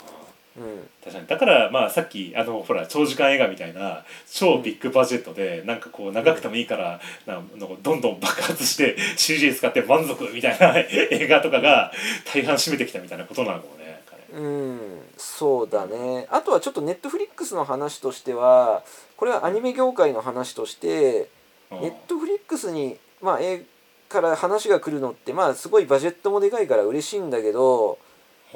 [0.57, 0.65] うん。
[0.65, 1.27] ー確かに。
[1.27, 10.77] だからまあさっきあのほら長時間映画みたいな超ビッグバジェットでなんかこう長くてもいいからなんかどんどん爆発して CG 使って満足みたいな
[11.11, 11.93] 映画とかが
[12.33, 14.03] 大半占めてきたみたいなことなのかもね
[14.35, 15.03] うん。
[15.17, 16.27] そうだね。
[16.31, 18.83] あとはちょっとネットフリックスの話としては
[19.17, 21.29] これはアニメ業界の話として
[21.71, 21.81] うん。
[21.81, 23.63] ネットフリックスにまあ絵
[24.09, 27.99] から話が来るのってまあすごいバジェットもでかいから嬉しいんだけど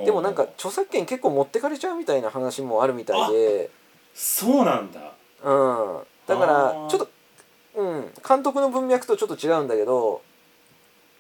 [0.05, 3.71] でもなんか著作権結構持ってかれちゃうみたいな話もあるみたいで、
[4.15, 5.01] そうなんだ。
[5.43, 7.09] うん、だからちょっと、
[7.77, 10.23] うん、監督の文脈とちょっと違うんだけど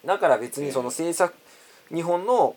[0.04, 1.34] だから別にその制作
[1.94, 2.56] 日本の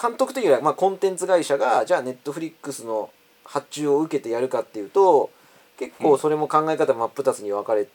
[0.00, 3.10] 監督というよりはまあコンテンツ会社がじゃあネットフリックスの
[3.44, 5.30] 発注を受けてやるかっていうと
[5.78, 7.88] 結構それも考え方真っ二つに分かれ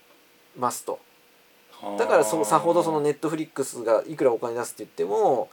[0.57, 0.99] ますと。
[1.97, 5.49] だからそさほどそのネットフリックスがいくらお金出すって言っても、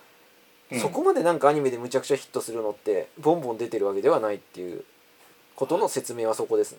[0.71, 0.81] うん。
[0.81, 4.85] そこまでなんかアニメでむちゃくちゃヒットするのってボンボン出てるわけではないっていう
[5.57, 6.79] ことの説明はそこですね。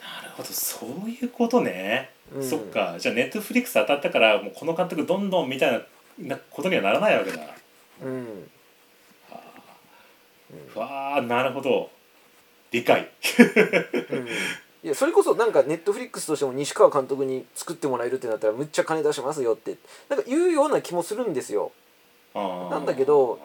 [0.00, 2.44] なるほどそういうことね、うん。
[2.44, 2.96] そっか。
[2.98, 5.82] じゃあネットフリックス当たったからもうこの監督どんどんみたいな
[6.18, 7.38] なことにはならないわけだ。
[8.02, 8.48] うん。
[10.74, 11.90] うわーなるほど。
[12.70, 13.10] 理解。
[14.10, 14.28] うん
[14.84, 19.76] いやそれこそなんかネットフリックスとしても西川監督に作ってもらえるってなったらむっちゃ金出しますよって
[20.08, 21.70] なんか言うような気もするんですよ。
[22.34, 23.38] ななんだけど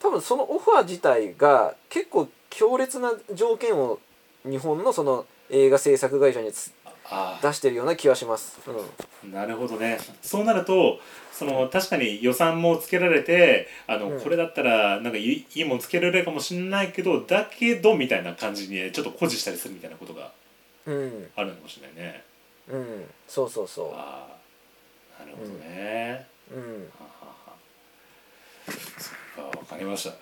[0.00, 3.98] 多分そのオファー自体が結構強烈な条件を
[4.44, 9.98] 日本のその映画制作会社に出してるような気はします、うん、ーなるほどね。
[10.22, 11.00] そうなると
[11.32, 14.20] その確かに予算もつけられてあの、うん。
[14.20, 20.32] これだったらなんかいいいいもんつけられるかもしれないけどだけどみたいな感じにちょっと誇示したりするみたいなことが
[20.86, 21.30] うん。
[21.36, 22.24] あるのかもしれないね。
[22.68, 23.04] うん。
[23.28, 24.28] そうそうそあ
[25.18, 26.62] あなるほどね、ううん。
[26.98, 27.54] ははは
[28.98, 30.10] そっかわかりました。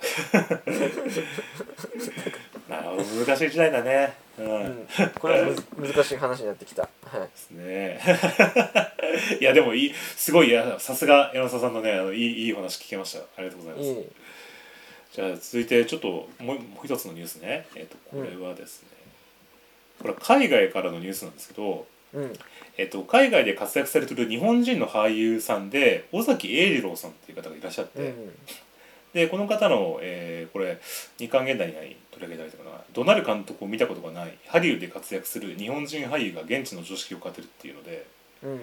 [2.68, 4.14] なるほど難しい時代だね。
[4.38, 6.82] うん、でうん、これはむ難しい話になってきた。
[6.82, 6.88] は
[7.24, 7.28] い。
[7.34, 8.00] すね。
[9.40, 13.20] いやでもいいすごいいやさすが山沢さんのねあのいいいいお話聞けました。
[13.20, 14.06] ありがとうございます、いい。
[15.12, 17.66] じゃあ続いてちょっともうもう一つのニュースね。
[17.76, 18.88] えっ、とこれはですね、
[20.01, 22.32] これは海外からのニュースなんですけどうん。
[22.76, 28.32] えっと、海外で活躍されてる日本人の俳優さんで尾崎英二郎さんっていう方がいらっしゃって、うん。
[29.12, 30.80] でこの方の、えーこれ
[31.18, 31.74] 日刊現代に
[32.11, 38.07] 取り上げられたかなドナル監督を見たことがないハリウッドで活躍する日本人俳優が現地の常識を語るっていうので
[38.42, 38.61] うん。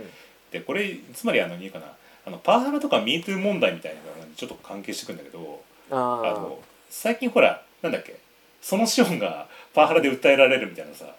[0.52, 1.86] でこれつまりあのいいかな
[2.26, 6.60] あのパワハラとか MeToo 問題みたいなのにちょっと関係してくんだけどああの
[6.90, 8.20] 最近ほらなんだっけ
[8.62, 11.16] そのシオンがパワハラで訴えられるみたいなさ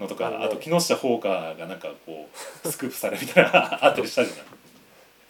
[0.00, 2.28] のとか、あるねあと木下ほうかがなんかこ
[2.64, 4.44] うスクープされるみたいな あったりしたじゃない？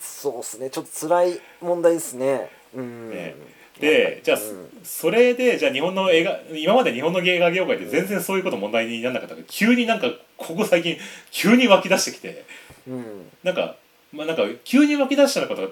[0.01, 0.71] そうっすね。
[0.71, 2.49] ちょっと辛い問題ですね。
[2.75, 3.11] うん。
[3.11, 3.35] ね。
[3.81, 10.97] でじゃあ、うんそれでじゃあ日本の映画今まで日本の映画業界で全然そういうこと問題にならなかったけど急になんかここ最近
[11.33, 12.45] 急に湧き出してきて
[12.87, 13.31] うん。
[13.43, 13.75] なんか
[14.13, 15.69] まあなんか急に湧き出したのかと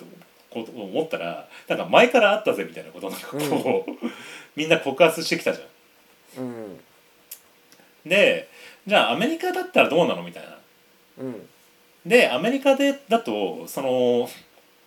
[0.51, 3.93] こと思ったらなんか前からあったぜみたいなことをなんかこう、
[4.57, 6.45] みんな告発してきたじゃん。
[6.45, 6.81] うん
[8.07, 8.49] で
[8.87, 10.59] じゃあアメリカだったらどうなのみたいな。
[11.19, 11.49] うん。
[12.05, 14.29] でアメリカでだとその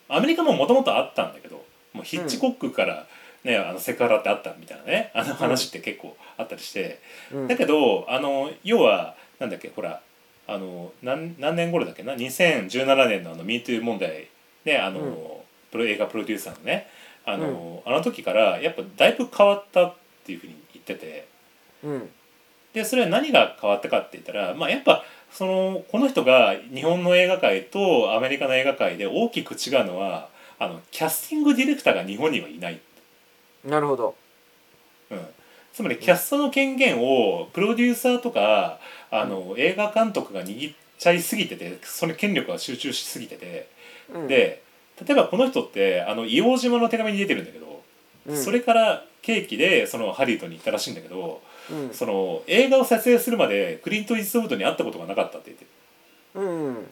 [0.10, 1.64] アメリカももともとあったんだけど
[1.94, 3.08] もうヒッチコックから、
[3.44, 7.00] ねあのセクハラってあったみたいなねあの話って結構あったりして、
[7.32, 7.48] うん。
[7.48, 10.02] だけどあの要はなんだっけほら
[10.48, 14.28] あの何何年頃だっけな？2017年のあの MeToo 問題
[14.66, 15.16] ねあの、うん。
[15.72, 16.88] プロ映画プロデューサーのね
[17.26, 19.96] あの,、あの時からやっぱだいぶ変わったっ
[20.26, 21.28] ていうふうに言ってて。
[21.84, 22.10] うん
[22.76, 30.28] でそれは何が変わったかって言ったら、まあ、やっぱそのこの人が日本の映画界とアメリカの映画界で大きく違うのは
[30.60, 32.82] あのキャスティングディレクターが日本にはいない。
[33.64, 34.14] なるほど。
[35.10, 35.20] うん、
[35.74, 43.70] つまりキャストの権限をプロデューサーとかあの映画監督が握っちゃいすぎててその権力が集中しすぎてて。
[44.14, 44.28] うん。
[44.28, 44.64] で
[45.06, 47.75] 例えばこの人ってあの硫黄島の手紙に出てるんだけど、うん
[48.34, 51.94] それから契機でそのハリウッドに行ったらしいんだけどうん。
[51.94, 55.66] その映画を撮影するまでクリント・イーストウッドに会ったことがなかったって言って
[56.36, 56.88] るうん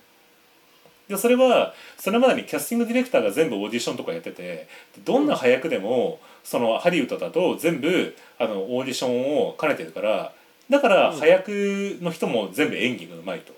[1.08, 4.68] でそれはそれまでにキャスティングディレクターが全部オーディションとかやってて
[5.04, 10.34] どんな配役でもそのハリウッドだと全部あのオーディションを兼ねてるから
[10.70, 13.54] だからうん配役の人も全部演技がうまいと。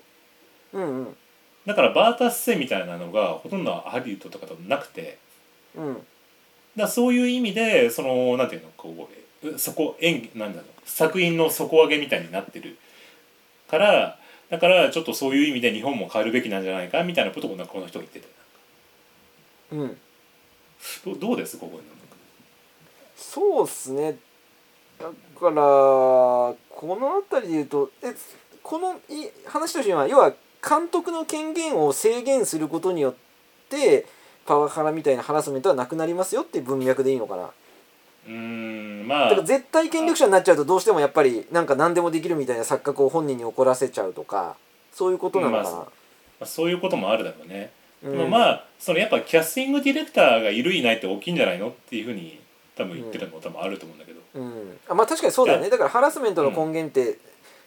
[0.72, 1.16] うんうん。
[1.66, 5.18] だからバーター出演みたいなのがほとんどハリウッドとかとなくて。
[5.76, 6.06] うん
[6.76, 9.08] だそういう意味でそのなんていうのこ
[9.42, 12.76] うそこ演技なんだろう作品の底上げみたいになってる
[13.68, 14.18] から
[14.50, 18.28] だからちょっとそういう意味で日本も変えるべきなんじゃないかみたいなことをなんかこの人が言ってて
[19.72, 19.96] うん。
[21.04, 21.82] どどうですここに
[23.16, 24.18] そうっすね。
[24.98, 28.14] だからこの辺りで言うとえ
[28.62, 30.32] このい話としては要は
[30.66, 33.14] 監督の権限を制限することによっ
[33.68, 34.06] て
[34.46, 37.50] パワハラみたいなハラスメントはなくなりますよっていう文脈でいいのかな。
[38.26, 39.28] うーんまあ。
[39.28, 44.56] だから絶対権力者になっちゃうとどうしてもやっぱりなんか何でもできるみたいな錯覚を本人に怒らせちゃうとか
[44.92, 45.88] そういうことなのかな、ま
[46.40, 47.70] あそういうこともあるだろうね、
[48.02, 48.12] うん。
[48.12, 52.40] でもまあそのやっぱキャスティングディレクターがいるいないって大きいんじゃないのっていうふうに
[52.76, 55.70] 多分言ってるのも多分あると思うんだけど、うん、あまあ確かにそうだよね。
[55.70, 57.18] だからハラスメントの根源って、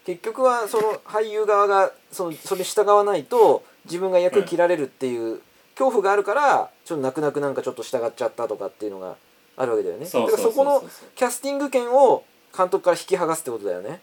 [0.06, 5.42] 結局はその俳優側がそのそれに従わないと自分が役切られるっていう
[5.80, 9.16] 恐怖があるからちょっと泣く泣くなんかちょっと従っちゃったとかっていうのが
[9.56, 10.06] あるわけだよね。
[10.06, 10.84] だからそこの
[11.16, 12.26] キャスティング権を
[12.56, 14.02] 監督から引き剥がすってことだよね、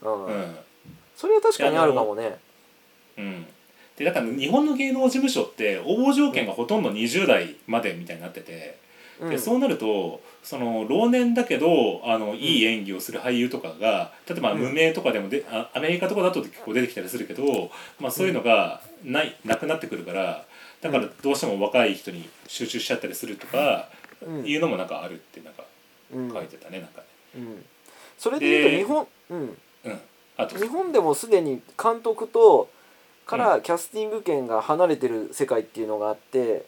[0.00, 0.24] うん。
[0.24, 0.56] うん。
[1.14, 2.38] それは確かにあるかもね。
[3.18, 3.46] うん。
[3.96, 8.78] でだから日本の芸能事務所って応募条件がほとんど20代までみたいになってて、
[9.20, 9.30] うん。
[9.30, 14.60] でそうなるとその老年だけどあのいい演技をする俳優とかが例えばうん。
[14.60, 17.70] 無名とかでもであアメリカとかだと結構出てきたりするけど、
[18.00, 20.46] まあ、そういうのがないなくなってくるから
[20.80, 23.88] だからどうしても若い人に集中しちゃったりするとか
[24.26, 24.46] うん。
[24.46, 25.64] いうのもなんかあるってなんか
[26.12, 26.32] うん。
[26.32, 27.06] 書いてたねなんかね。
[27.36, 27.64] うん。
[28.16, 29.38] それでいうとで日本、うん、
[29.84, 30.00] うん、
[30.36, 30.58] あと。
[30.58, 32.68] 日本でもすでに監督と
[33.26, 36.66] からキャスティング権が離れてる世界っていうのがあって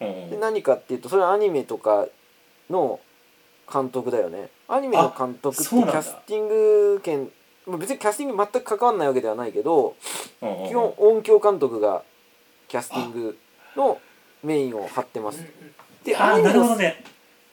[0.00, 2.06] うんで何かっていうとそれはアニメとか
[2.68, 3.00] の
[3.72, 4.50] 監督だよね。
[4.68, 7.30] アニメの監督ってキャスティング権
[7.66, 9.96] まあ別にキャスティング全く関わんないわけではないけど
[10.40, 12.02] 基本音響監督が
[12.68, 13.38] キャスティング
[13.76, 14.00] の
[14.42, 15.44] メインを張ってます。
[16.04, 17.04] でああなアニメのるほどね。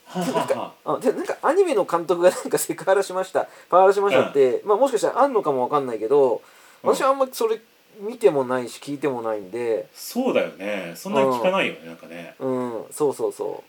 [0.05, 3.47] はあなんかあでなんかアニメの監督がなんかセクハラしました。
[3.69, 6.41] パワハラしましたって、まあ、もしかしたらあんのかもわかんないけど
[6.83, 6.93] うん。
[6.95, 7.59] 私はあんまりそれ
[7.99, 9.87] 見てもないし聞いてもないんで。
[9.93, 10.93] そうだよね。
[10.95, 12.35] そんなに聞かないよねなんかね。
[12.39, 12.83] うん。
[12.91, 13.63] そうそうそ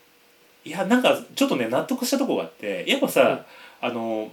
[0.64, 3.46] いやなんかちょっとね納得したとこがあってやっぱさ、
[3.80, 4.30] あの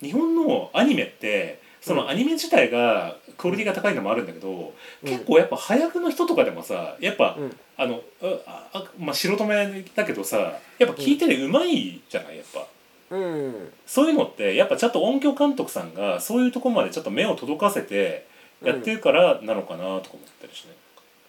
[0.00, 7.56] 日本のアニメってそのアニメ自体がクオリティが高いのもあるんだけど、う結構やっぱ早役の人とかでもさやっぱ、うん。
[7.80, 12.66] あのああまあ素人目だけどさやっぱ聞いててうまいじゃないやっぱ。
[13.16, 13.72] うん。
[13.86, 18.26] そういうのってやっぱちゃんと音響監督さんがそういうところまでちょっと目を届かせて
[18.62, 20.00] やってるからなのかなとか思っ
[20.40, 20.74] たりして、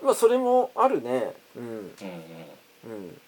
[0.03, 1.33] まあそれもあるね。
[1.55, 1.63] うん。
[1.63, 3.21] うんうん、うん。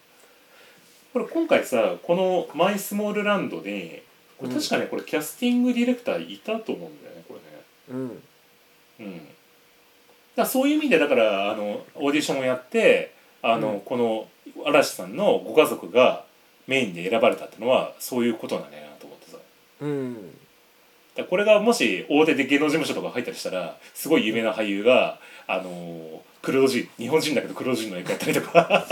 [1.12, 4.02] これ今回さこの「マイスモールランド」で
[4.38, 7.11] これ確かねこれキャスティングディレクターいたと思うんだよ
[7.90, 8.22] うん。
[9.00, 9.28] うん。
[10.36, 13.80] らそういう意味でだからあのオーディションをやってあの、うん。
[13.80, 14.28] この
[14.66, 16.24] 嵐さんのご家族が
[16.66, 19.32] メインで選ばれたってのはそういうことなんだよなと思ってさ。
[19.32, 19.44] だか
[19.80, 20.38] うん
[21.16, 28.86] らこれがもし大手で芸能事務所とか入ったりしたらすごい有名な俳優があのクルド人日本人だけどクルド人の役やったりとか。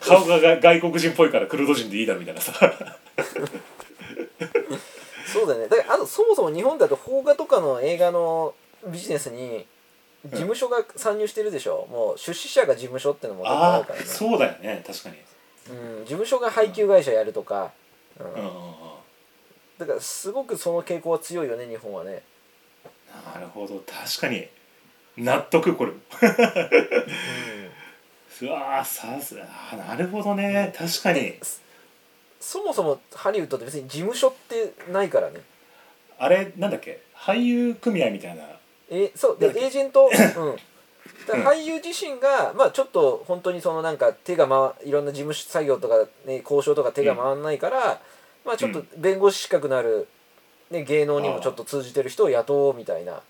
[0.00, 2.52] 顔がが外国人っぽいからクルド人でいいだろみたいなさ
[5.32, 5.68] そうだね。
[5.68, 8.54] だからあとそもそも日本だと邦画とかの映画の
[8.86, 9.66] ビジネスに
[10.24, 14.04] 事務所が参入してるでしょ、もう出資者が事務所ってのもああるからね。
[14.06, 14.82] あそうだよね。
[14.86, 15.16] 確かに、
[15.70, 17.72] うん、事務所が配給会社やるとか、
[18.18, 18.26] うん。
[18.26, 18.52] うんうんうん、
[19.78, 22.22] だからすごくその傾向は強いよね日本はね、
[23.34, 23.82] なるほど。
[23.86, 24.48] 確かに。
[25.16, 25.92] 納得これ
[28.42, 30.72] うわーさすあなるほどね。
[30.76, 31.34] 確かに
[32.40, 35.40] そもそもハリウッドって別に事務所ってないからね。
[36.18, 37.00] あれなんだっけ？
[37.14, 38.44] 俳優組合みたいな。
[38.90, 48.00] えそうでエージェント、 うん、俳優自身が、まあちょっと本当にそのなんか手が回いろんな事務作業とか、ね、交渉とか手が回らないから、
[48.44, 50.08] まあちょっと弁護士資格のある、
[50.70, 53.12] ね、芸能にもちょっと通じてる人を雇おうみたいな。
[53.12, 53.22] は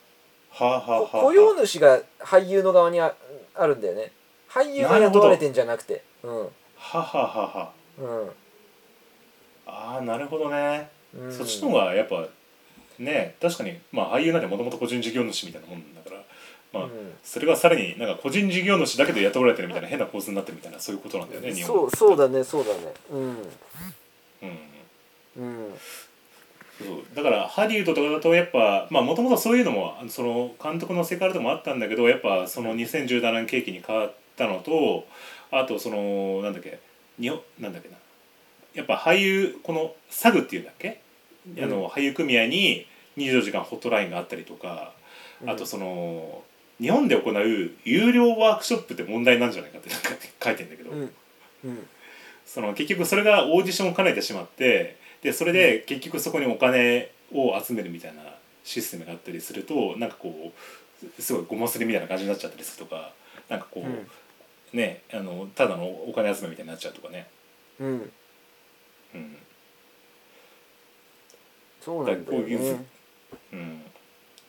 [0.60, 3.14] あ、はあはあはあ、雇用主が俳優の側にあ
[3.54, 4.12] あるんだよね。
[4.48, 6.02] 俳優が雇われてんじゃなくて。
[6.22, 6.38] うん。
[6.40, 6.48] は
[6.94, 8.30] あはあはあはうん
[9.70, 11.32] ああーなるほどね、うん。
[11.32, 12.26] そっちの方がやっぱ
[12.98, 16.22] ね確かにまあ俳優なんてもともと個人事業主みたいなもんだから
[16.72, 16.90] まあ、うん。
[17.22, 21.66] それがさらになんか個人事業主だけど雇われてるみたいな変な構図になってるみたいなそういうことなんだよね日本。
[21.66, 22.78] そうそうだねそうだね。
[23.10, 23.20] うん。
[23.20, 23.36] うん。
[25.36, 25.74] うん。
[26.78, 27.04] そう。
[27.14, 35.06] だからハリウッドとかだとやっぱまあもともとそういうのもその監督の世界でもあったんだけどやっぱその2017年景気に変わったのと
[35.50, 36.78] あとそのなんだっけ
[37.18, 37.96] 日本なんだっけな
[38.74, 41.00] やっぱ俳優このサグっていうんだっけ、
[41.58, 44.92] あの俳優組合に24時間ホットラインがあったりとか
[45.46, 46.42] あとその
[46.80, 50.08] 日本で行う有料ワークショップって問題なんじゃないかってなんか
[50.42, 51.12] 書いてんだけど、うん。
[51.64, 51.88] うん。
[52.46, 58.22] その結局それがオーディションを兼ねてしまってでそれで結局そこにお金を集めるみたいな
[58.64, 60.52] システムがあったりするとなんかこ
[61.18, 63.12] うすごいごますりみたいな感じになっちゃったりするとか
[63.48, 64.08] なんかこう、うん。
[64.72, 67.26] ねあのただのお金集めみたいになっちゃうとかね、
[67.80, 68.12] うん
[69.14, 69.36] うん。
[71.80, 72.86] そうなんだよね。
[73.52, 73.82] うん、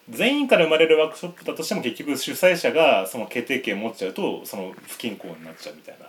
[0.09, 6.05] 全員から生まれるワークショップだとしても結局主催者がその決定権を持っちゃうとその不均衡になっちゃうみたいな、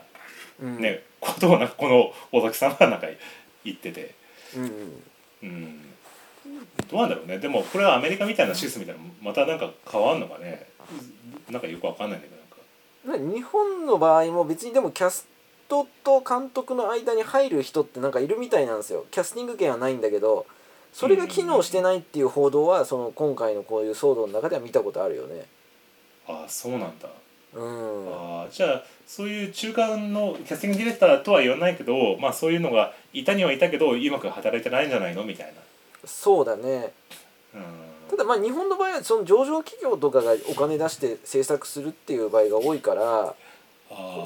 [0.67, 0.81] うん。
[0.81, 3.07] ねことをなんかこの尾崎さんはなんか
[3.65, 4.15] 言ってて。
[4.57, 4.71] うんうん。
[5.43, 5.81] うん。
[6.91, 7.39] どうなんだろうね。
[7.39, 10.67] でもこれはアメリカみたいなシステムみたいなのまたなんか変わんのかね。
[11.51, 12.35] なんかよくわかんないんだけ
[13.07, 13.29] どなんか。
[13.31, 15.27] な日本の場合も別にでもキャス
[15.73, 19.07] トと監督の間に入る人ってなんかいるみたいなんですよ。
[19.11, 20.45] キャスティング権はないんだけど
[20.93, 25.47] それが機能してないっていう報道はその今回のこういう騒動の中では見たことあるよね。
[26.29, 27.09] ああそうなんだ、
[27.55, 28.13] うん。
[28.13, 35.55] ああじゃあそういう中間のキャスティングディレクターとは言わないけどまあそういうのがいたにはいたけどうまく働いてないんじゃないのみたい
[36.05, 36.93] そうだね。
[37.55, 37.65] なうん。
[38.11, 43.35] ただまあ日本の場合はその上場企業とかがお金出して制作するっていう場合が多いから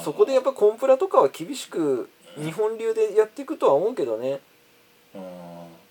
[0.03, 4.41] そこでやっぱコンプラとかは厳しく日本流でやっていくとは思うけどね。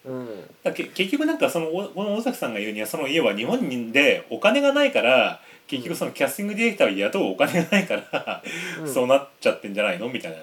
[0.05, 0.19] うん。
[0.19, 0.27] うん。
[0.63, 8.43] だけ結局なんかそのおこの尾崎さんが言うにはその家は日本でお金がないから結局そのキャスティングディレクターを雇うお金がないから、
[8.81, 8.87] うん。
[8.93, 10.37] そうなっちゃってんじゃないのみたいな。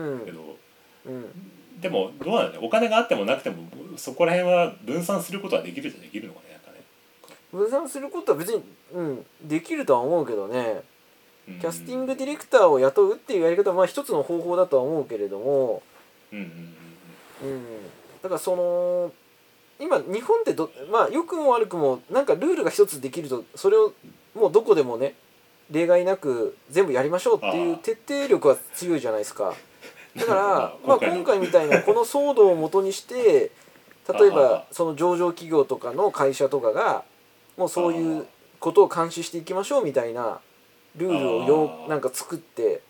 [0.00, 0.24] うん。
[0.24, 0.56] けど
[1.06, 1.50] うん。
[1.80, 3.64] でもどうなんだお金があってもなくても
[3.96, 6.84] そこら辺は分散することはできるじゃできるのかねなんかね。
[7.52, 8.62] 分散することは別に、
[8.94, 10.60] うん、できるとは思うけどね。
[10.60, 10.91] うん
[11.60, 15.82] キャスティングディレクターを雇うっていうやり方はまあ一つの方法だとは思うけれども、
[16.32, 16.74] うん
[18.22, 19.12] だからその
[19.80, 23.92] 今日本ってどまあ良くも悪くもなんかルールが一つできるとそれを
[24.34, 25.14] もうどこでもね
[25.70, 29.54] 例外なく全部やりましょうっていう徹底力は強いじゃないですか。
[30.14, 33.50] だから、 まあ、今回みたいなこの騒動をもとにして
[34.12, 37.02] 例えあばあその上場企業とかの会社とかが
[37.56, 38.26] もうそういあう
[38.60, 40.40] ことを監視していきましょうみたいな
[40.96, 42.82] ルールをよなんか作って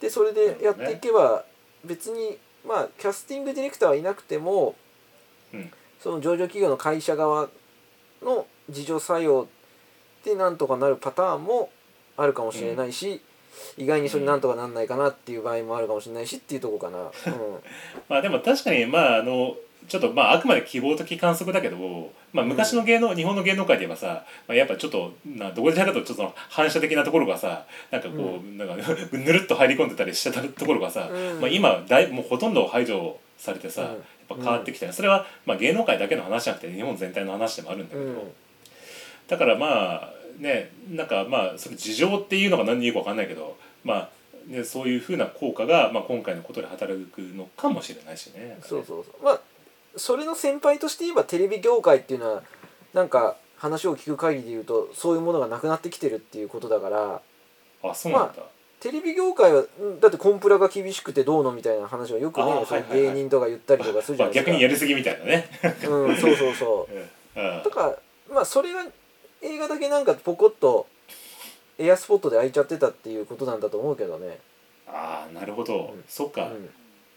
[0.00, 1.44] でそれでやっていけば
[1.84, 4.74] 別にまあキャスティングディレクターはいなくても
[5.52, 5.70] うん。
[6.00, 7.48] その上場企業の会社側
[8.22, 9.48] の自助作用
[10.24, 11.70] でなんとかなるパターンも
[12.16, 13.20] あるかもしれないし、
[13.76, 17.10] 意外にそれなんとかなんないかなっていう場合もあるかもしれないしっていうとこかな。
[18.08, 19.56] まあでも確かにまああの
[19.88, 28.76] ちょっとまああくまで希望的観測だけど、まあ、昔の芸能、日本の芸能界で言えばさ、まあ、やっぱちょっとなどこでやるとちょっと反射的なところがさなんかこう、なんか
[29.12, 31.40] ぬるっと入り込んでたりしてたところがさ、うん。
[31.40, 33.88] まあ、今だいもうほとんど排除されてさ、うん。
[33.88, 34.92] やっぱ変わってきたよ。
[34.92, 38.18] それはまあ芸能界だけの話じゃなくて日本全体の話でもあるんだけど、うん。
[39.28, 44.08] だからまあねなんかまあそれ事情っていうのが何で言うか分かんないけどまあ
[44.46, 48.58] ね、そういうふうな効果が、まあ、今回のことで働くのかもしれないしね。
[48.62, 49.24] そうそうそう。
[49.24, 49.40] まあ
[49.96, 52.42] それの先輩として言えばテレビ業界っていうのは
[52.94, 57.20] なんか話を聞く限りで言うとそういうものがなくなってきてるっていうことだから
[57.82, 58.42] あそうなんだ、ま
[58.80, 62.52] テレビ業界はうんだってコンプラが厳しくてどうのみたいな話はよくね
[62.92, 64.50] 芸人とか言ったりとかするじまあ、ゃないですか。
[64.52, 65.48] 逆にやりすぎみたいなね。
[65.88, 66.94] うんそうそうそう。
[67.40, 67.98] うんだから
[68.34, 68.84] まあそれが
[69.40, 70.86] 映画だけなんかポコッと
[71.78, 74.38] エアスポットで開いちゃってたっていうことなんだと思うけどね。
[74.86, 76.70] ああなるほど、うんそっか、うんうん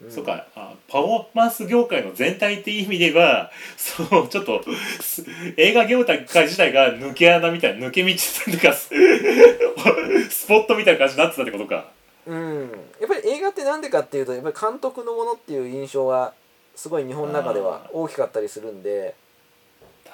[0.08, 4.62] そっかあパフォーマンス業界の全体っていう意味では そうちょっと
[5.02, 5.24] す
[5.56, 8.88] 映画業界自体が抜け穴みたいな抜け道っていうかス
[10.30, 11.88] スポットみたいな感じになってたってことか。
[12.26, 12.70] うん、
[13.00, 16.32] やっぱり映画ってなんでかっていうとやっぱり監督のものっていう印象が
[16.76, 19.14] すごい日本の中では大きかったりするんで。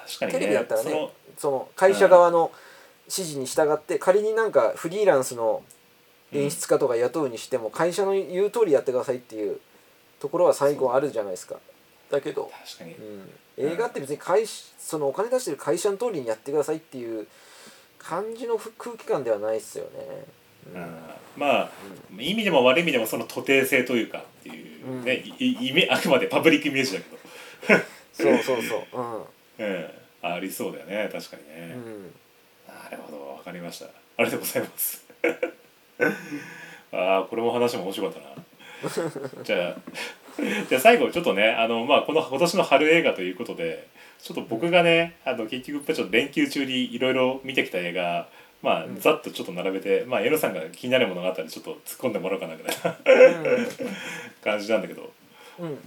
[0.07, 2.51] 確かにねテレビだったらねそのその会社側の
[3.05, 5.63] 指示に従って仮になんかフリーランスの
[6.31, 9.59] 演出家とか雇うにしても会社の言う通りやってくださいっていう
[10.19, 11.57] ところは最後あるじゃないですか。
[12.09, 12.93] だけど、確かに。
[12.93, 17.27] うん、映画って別に会社そのお金出してる会社の通りにやってくださいっていう
[17.99, 19.89] 感じの空気感ではないっすよね。
[20.73, 20.81] うん。
[20.81, 20.97] うん。
[21.35, 21.69] まあ、
[22.17, 27.09] いい意味でも悪い意味でもその徒弟性というかっていうね、いいイメ あくまでパブリックイメージだけ
[27.73, 28.83] ど、そうそうそう。
[28.93, 29.25] うん。
[29.59, 29.89] うん、
[30.21, 32.13] ありそうだよね確かにね、うん。
[32.67, 33.85] なるほどわかりました。
[33.85, 33.89] あ
[34.19, 35.05] りがとうございます。
[36.91, 38.35] ああこれも話も面白かったな
[39.43, 39.75] じゃあ
[40.69, 43.87] じゃあ最後ちょっとねあの、まあ、この今年の春映画ということで
[44.21, 48.27] ちょっと僕がねあの結局ちょっと連休中にいろいろ見てきた映画
[48.61, 48.99] まあ、うん。
[48.99, 52.97] ざっとちょっと並べてまあエロさんが気になるものがあったらちょっと突っ込んでもらおうかなぐらいな
[54.43, 55.11] 感じなんだけど。
[55.59, 55.77] うん。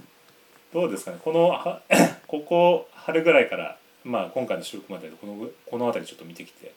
[0.73, 1.17] どうですかね？
[1.21, 1.81] このは
[2.27, 6.71] ここ春ぐらいから、まあ、今回の収録までこのこの辺りちょっと見てきて。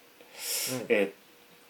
[0.88, 1.10] えーっ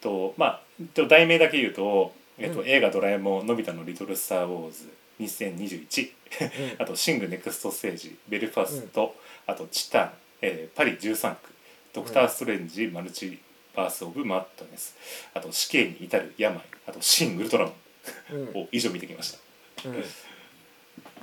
[0.01, 0.61] とまあ
[0.93, 6.09] ちょっと題名だけ言うと、えっとうん映画「ドラえもんのび太のリトル・スター・ウォーズ2021」
[6.41, 6.75] うん。
[6.83, 9.15] あと「シング・ネクスト・ステージ」「ベルファスト」
[9.47, 11.49] あと「チタン」えーパリ13区」
[11.93, 13.37] 「ドクター・ストレンジ・マルチ
[13.75, 14.95] バース・オブ・マットネス」
[15.33, 17.73] あと「死刑に至る病」あと「シン・ウルトラマ
[18.31, 18.45] うん。
[18.45, 19.39] ン」を以上見てきました。
[19.89, 20.03] うん。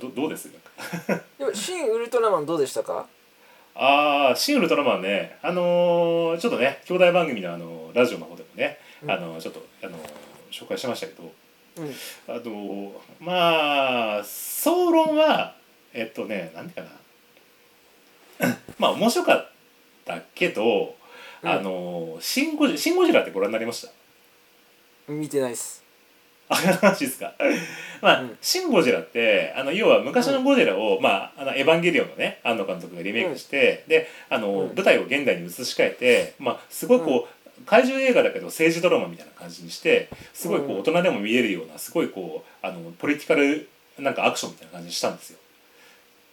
[0.01, 0.45] どどうです？
[0.45, 1.23] なんか。
[1.39, 3.07] でも新ウルトラマンどうでしたか？
[3.75, 9.11] ああ、シン・ウルトラマンね、あのーちょっとね、兄弟番組のあのラジオの方でもね、うん。
[9.11, 9.97] あのちょっと、あの
[10.53, 11.31] 紹介しましたけど、
[11.77, 11.93] うん。
[12.27, 15.55] あのまあ、総論は、
[15.93, 16.85] えっとね、なんていう
[18.39, 19.49] かな、 まあ、面白かっ
[20.05, 20.95] たけど、
[21.41, 21.49] うん。
[21.49, 23.81] あのシンゴジ、シンゴジラってご覧になりまし
[25.07, 25.11] た？
[25.11, 25.83] 見てないっす。
[26.49, 27.33] あ、マジですか？
[28.01, 28.37] まあ、うん。
[28.41, 34.75] シン・ゴジラってあの要は昔のゴジラを、まあ、あのエヴァンゲリオンのね庵野監督がリメイクして、であの、うん。
[34.75, 40.79] 舞台を現代に移し替えて、まあ、すごいこう、怪獣映画だけど政治ドラマみたいな感じにしてすごいこううん。
[40.79, 45.39] 大人でも見えるようなすごいこうあのポリティカルなんかアクションみたいな感じにしたんですよ。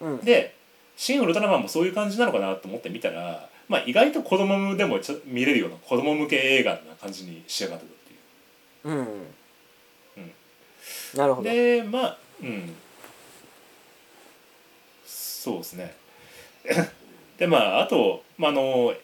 [0.01, 0.19] うん。
[0.19, 0.55] で
[0.97, 8.97] 「シン・ウルトラマン」もそういう感じなのかなと思って見たら、まあ、意外と子供でもちょ見れるような子供向け映画な感じに仕上がってたっていう。
[8.97, 9.41] うん。
[11.15, 11.51] なるほど。
[11.51, 12.75] でまあうん。
[15.07, 15.95] そうですね。
[17.39, 18.95] でまああと、まあ、あの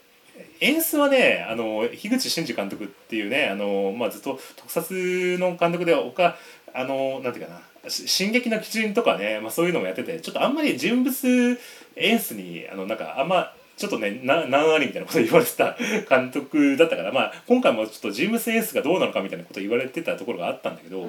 [0.61, 4.93] 演出はねあの樋口真嗣監督っていうねあの、まあ、ずっと特撮
[5.39, 6.37] の監督で他
[6.75, 7.53] あのなんていうか
[7.85, 11.59] なし進撃の基準とかね、まあ、そういうのもやっててちょっとあんまり人物
[11.97, 15.77] 演出にあのなんかあんまちょっとねな何ありみたいなこと言われてた
[16.09, 21.07] 監督だったから、まあ、今回もちょっと人物演出がどうなのかみたいなこと言われてたところがあったんだけど、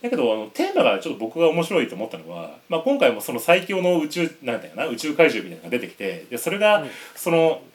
[0.00, 6.90] だけどあのテーマがちょっと僕が面白いと思ったのは、まあ、今回もその最強の宇宙なんだよな宇宙怪獣みたいなのが出てきてでそれがうん。
[7.16, 7.73] その、うん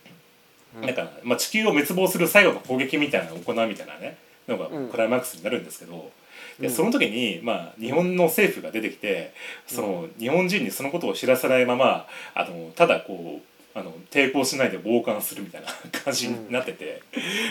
[0.81, 4.17] なんか、まあ、地球を滅亡する最後の攻撃みたいなのを行うみたいなね
[4.47, 4.89] のがうん。
[4.89, 6.11] クライマックスになるんですけど、
[6.59, 6.73] でうん。
[6.73, 9.33] その時に、まあ、日本の政府が出てきて
[9.67, 15.67] その日本人にそのことを知らせないままあのただこうあの抵抗しないで傍観するみたいな
[15.99, 17.01] 感じになってて、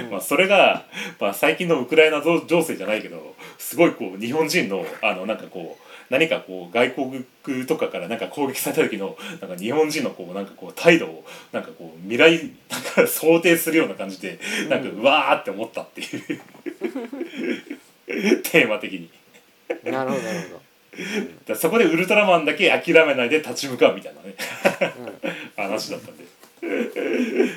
[0.04, 0.10] うん。
[0.10, 0.84] まあ、それが、
[1.20, 7.24] まあ、最近のウクライナ情情勢じゃないけどすごいこう日本人のあのなんかこう何かこう外国
[7.66, 14.38] とかからなんか攻撃された時のなんか日本人のこうなんかこう態度をなんかこう未来なんか想定するような感じで
[14.68, 16.40] なんかうわーって思ったっていう。
[18.42, 19.10] テーマ的に。
[19.84, 20.62] なるほどなるほど。
[21.46, 24.34] だそこでウルトラマンだけ諦めないで立ち向かうみたいなね。
[25.56, 26.24] 話だったんで。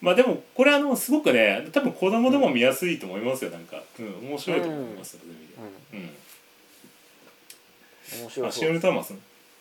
[0.00, 3.50] まあでもこれあのすごくね多分子供でも見やすいと思いますよ。
[3.50, 6.04] なんか、うん、面白いと思いますういう意味で。
[6.04, 6.19] うん
[8.18, 9.18] 面白あシン・ウそうルトラマンさん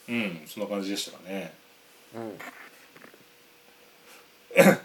[0.09, 1.53] うんそんな感じでしたかね。
[2.15, 2.39] うん。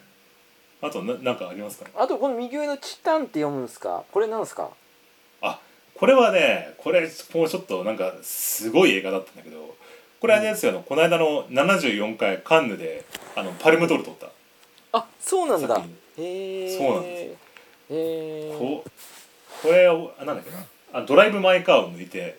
[0.82, 1.84] あとななんかありますか？
[1.86, 4.04] ねあとこの右上の「チタン」って読むんですか？
[4.12, 4.68] これなんですか？
[5.40, 5.58] あ
[5.94, 7.00] これはねこれ
[7.32, 9.74] もうちょっとなんかすごい映画だったんだけど
[10.20, 13.04] これあれですよ、あのこの間の74回カンヌで
[13.36, 14.28] あのパルムドール取った。
[14.92, 15.82] あそうなんだ。
[16.18, 17.30] へえそうなんですよ。
[17.30, 17.36] へ
[17.90, 18.84] えこ
[19.62, 19.86] これ
[20.26, 20.64] なんだっけな？
[20.92, 22.38] あドライブ・マイ・カーを抜いて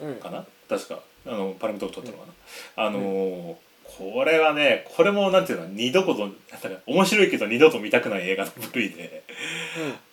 [0.00, 0.16] うん。
[0.16, 2.32] かな確かあのパルムドール取ったのか
[2.76, 3.54] な、あのー
[3.84, 6.36] これはねこれもなんていうの二度ことなんか
[6.86, 9.22] 面白いけど二度と見たくない映画の部類で。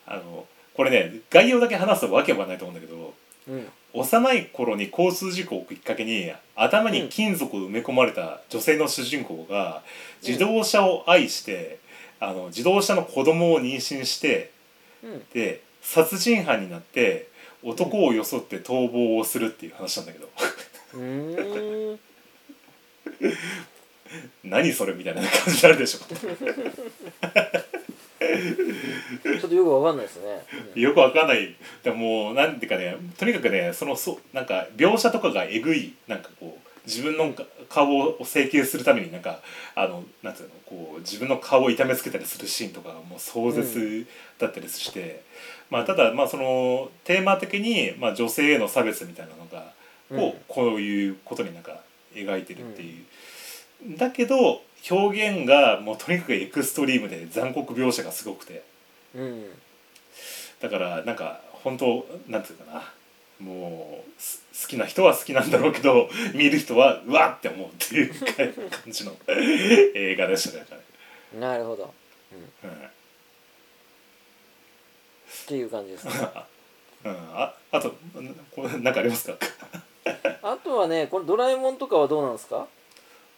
[0.06, 3.14] あのこれね概要だけ話すとわけわかんないと思うんだけど
[3.94, 9.84] 幼い頃に交通事故をきっかけに頭に金属を埋め込まれた女性の主人公が
[10.26, 11.80] 自動車を愛して、
[12.20, 14.52] あの自動車の子供を妊娠して
[15.04, 15.24] うん。
[15.34, 17.28] で殺人犯になって
[17.64, 20.30] 男を装って逃亡をするっていう話なんだけど。
[20.96, 22.00] うーん。
[24.44, 26.00] 何それみたいな感じになるでしょ。
[26.00, 30.44] ちょっとよくわかんないですね。
[30.76, 31.56] よくわかんない。
[31.84, 35.94] でももうなんていうかねとにかくねそのそなんか描写とかがえぐい。
[36.08, 39.40] なんかこう自分のか顔を整形するためになんか
[39.76, 44.06] あのなんていうのこう自分の顔を痛めつけたりするシーンとかがもう壮絶
[44.38, 45.24] だったりして、
[45.70, 49.72] まあただまあそのテーマ的に、まあ、女性への差別みたいなのが
[50.22, 50.34] を、うん。
[50.48, 51.80] こういうことになんか
[52.14, 58.64] 描いてるっていう、だけど表現がもうとにかくエクストリームで残酷描写がすごくて。
[59.16, 59.46] うん。
[60.60, 62.84] だからなんか本当なんていうかな
[63.42, 68.54] もうす好きな人は好きなんだろうけど 見る人はうわって思うっていう感
[68.88, 70.66] じの 映画でしたね。
[71.40, 71.94] なるほど。
[72.64, 72.72] うん。
[72.72, 72.74] っ
[75.48, 76.12] ていう感じですね。
[77.04, 77.96] うん、ああと
[78.52, 79.38] これなんかありますか？
[80.44, 82.68] あとはねこれドラえもんとかはどうなんですか、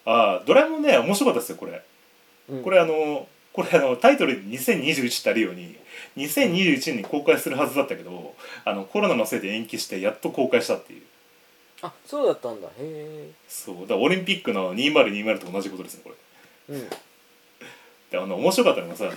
[0.04, 1.82] あドラえもんね面白かったですよこれ。
[2.50, 5.76] うん、これあのこれあのタイトルに2021ってあるように
[6.16, 8.34] 2021年に公開するはずだったけど
[8.64, 11.02] あのコロナのせいで延期してやっと公開したっていう。
[11.82, 12.68] あそうだったんだ。
[12.68, 13.80] へえそう。
[13.82, 16.10] だからオリンピックの2020と同じことですねこ
[16.68, 16.76] れ。
[16.76, 16.88] うん。
[18.10, 19.10] であの面白かったのがさ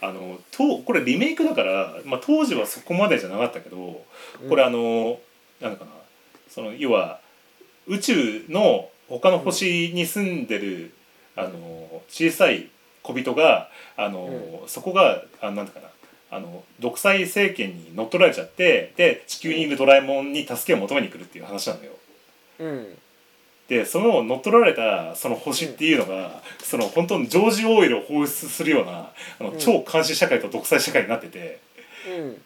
[0.00, 4.04] あのとこれリメイクだから、まあ、当時はそこまでじゃなかったけど
[4.48, 5.18] これあの、
[5.60, 5.90] なんだかな
[6.48, 7.20] その要は
[7.86, 10.92] 宇宙の他の星に住んでる、
[11.34, 12.68] あの小さい
[13.02, 15.88] 小人があの、そこがあなんだかな
[16.30, 21.92] あの独裁政権に乗っ取られちゃってで地球にいるドラえもんに助けを求めに来るっていう話なのよ。
[22.60, 22.98] うん。
[23.68, 29.58] でその乗っ取られたその星っていうのが、その本当にジョージ・オイルを放出するようなあのうん。
[29.58, 31.60] 超監視社会と独裁社会になってて。
[32.08, 32.42] うん。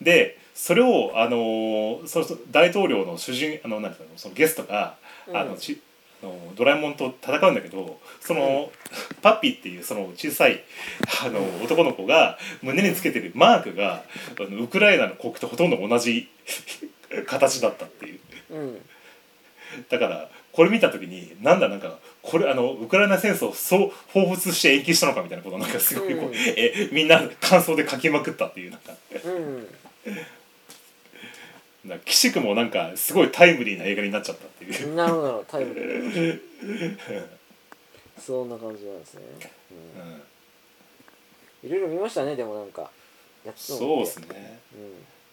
[0.00, 4.96] でそれをあのーその大統領の主人あのなんていうのそのゲストが、
[5.26, 5.36] うん。
[5.36, 5.89] あのちあ
[6.22, 8.70] のドラえもんと戦うんだけどその、
[9.22, 10.62] パッピーっていうその小さい
[11.24, 14.02] あの男の子が胸につけてるマークが
[14.38, 16.28] あのウクライナの国旗とほとんど同じ
[17.26, 18.20] 形だったっていう。
[18.50, 18.78] うん。
[19.88, 26.34] だからこれ見た時になんだなんかこれあのウクライナ戦争をそう彷彿して延期したのかみたいなことをなんかすごいこう、うん。
[26.34, 28.92] えみんな感想で書きまくったっていうなんか。
[29.24, 29.66] うん
[31.90, 36.40] なんか岸くもなんかすごいタイムリーな映画になっちゃったっていう、なるほどなるほどタイムリー。
[38.18, 39.22] そんな感じなんですね、
[39.72, 42.90] うん、うん、いろいろ見ましたねでもなんか。
[43.44, 44.60] やってそうですね、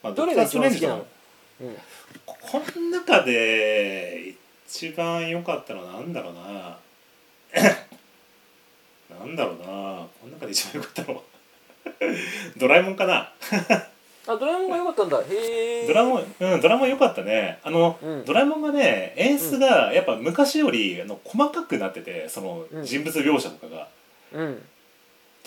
[0.02, 0.98] まあ、どれが一番好きなの？
[0.98, 4.34] ドクターストレンジとかこの中で
[4.66, 6.80] 一番良かったのはなんだろうな。
[9.20, 9.66] なんだろうな。
[9.66, 11.22] この中で一番良かったのは。
[12.56, 13.34] ドラえもんかな
[14.28, 15.20] あドラえもんが良かったんだ。
[15.20, 17.60] へえドラえもんうんドラえもん良かったね。
[17.64, 18.26] あの、うん。
[18.26, 22.84] ドラえもんがね演出がやっぱ昔よりあの細かくなっててそのうん。
[22.84, 23.88] 人物描写とかが、
[24.34, 24.62] うん。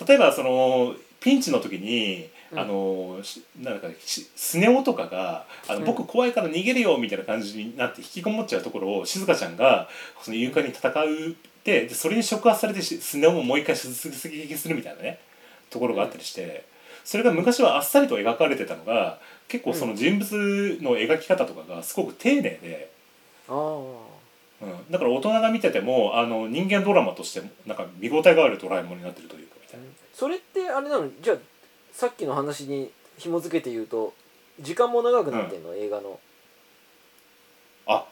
[0.07, 2.59] 例えばそのピンチの時に、うん。
[2.59, 5.85] あのしなんかしスネ夫とかがあの、うん。
[5.85, 9.89] 僕怖いから逃げるよみたいな感じになって引きこもっちゃうところを静香ちゃんが
[10.23, 13.91] その勇敢に戦うってでそれに触発されてしスネ夫ももう一回出
[14.29, 15.21] 撃するみたいなね
[15.69, 16.65] ところがあったりして、
[17.11, 22.89] それが昔はあっさりと描かれてたのが結構その人物の描き方とかがすごく丁寧で。
[23.49, 29.87] うん、だから大人が見ててもあの人間ドラマとしてなんか見応えがあるドラえもんになってるというかみたいな。
[30.15, 31.11] それってあれなの？
[31.21, 31.37] じゃあ
[31.93, 34.15] さっきの話に紐付けて言うと
[34.61, 36.21] 時間も長くなってんの、映画の。
[37.89, 38.05] あ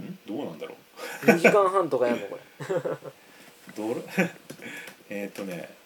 [0.00, 0.18] ん？
[0.26, 0.76] どうなんだろ
[1.24, 2.26] 2時間半とかやんの？
[2.26, 2.42] これ。
[3.84, 4.00] うどれ
[5.10, 5.76] えーっとね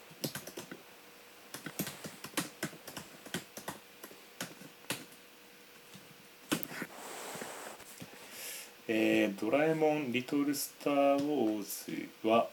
[8.95, 12.51] えー、ドラえもん、リトルスター・ウォーズは、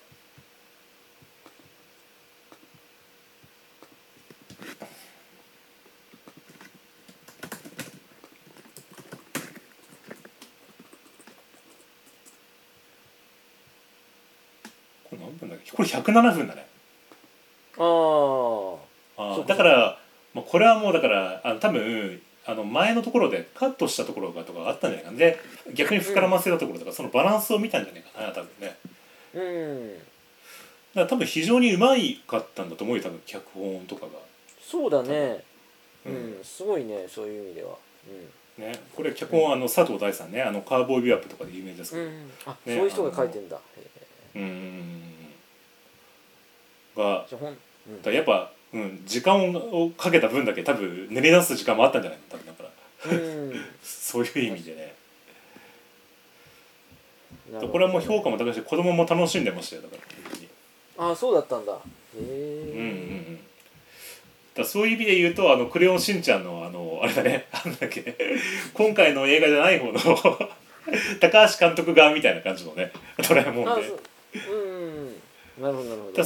[15.10, 15.72] これ何分だっけ？
[15.72, 16.68] これ107分だね。
[17.80, 18.78] あ
[19.18, 19.44] あ。
[19.46, 20.00] だから、
[20.34, 25.18] まあ、これはもうだから、あの多分、あの前のところでカットしたところがとかあったんじゃないかな。
[25.18, 25.40] で
[25.74, 28.78] 逆に膨らませたところとか、そのバランスを見たんじゃないかな多分ね。
[29.36, 29.94] うん。
[29.94, 34.12] だから多分非常にうまいかったんだと思うよ多分脚本とかが。
[34.62, 35.44] そうだね。
[36.06, 36.42] ううん。
[36.42, 37.76] んすごいねそういう意味では。
[38.58, 38.72] ね。
[38.96, 42.10] これ脚本あの佐藤大さんねあのカーボーイビューアップとかで有名ですけど、うん。
[42.10, 42.58] うんあね。
[42.66, 43.60] そういう人が書いてんだ。
[44.36, 44.42] うん。
[44.42, 44.56] うんうん
[46.98, 47.04] うん。
[47.04, 47.26] が
[48.04, 52.38] だやっぱ、うん、時間をかけた分だけ多分練り出す時間もあったんじゃないの？
[52.38, 53.12] 多分だから。
[53.12, 53.66] うん。
[53.84, 54.94] そういう意味でね。
[57.72, 60.48] これはもう評価も高いし子供も楽しんでましたよだから本当に。
[61.12, 61.72] あそうだったんだ。
[61.74, 61.78] へ
[62.20, 62.30] うんうんう
[62.76, 62.84] え
[63.32, 63.40] ん。
[64.54, 67.48] だそういう意味で言うと「あのクレヨンしんちゃんの」あのあれだね。
[67.52, 68.16] あんだっけ。
[68.76, 70.00] 今回の映画じゃない方の
[71.20, 72.92] 高橋監督側みたいな感じのね
[73.28, 73.72] ドラえもんで。
[73.72, 74.00] あそう。
[74.54, 74.56] う
[75.10, 75.22] ん
[75.60, 76.24] なるほどなるほど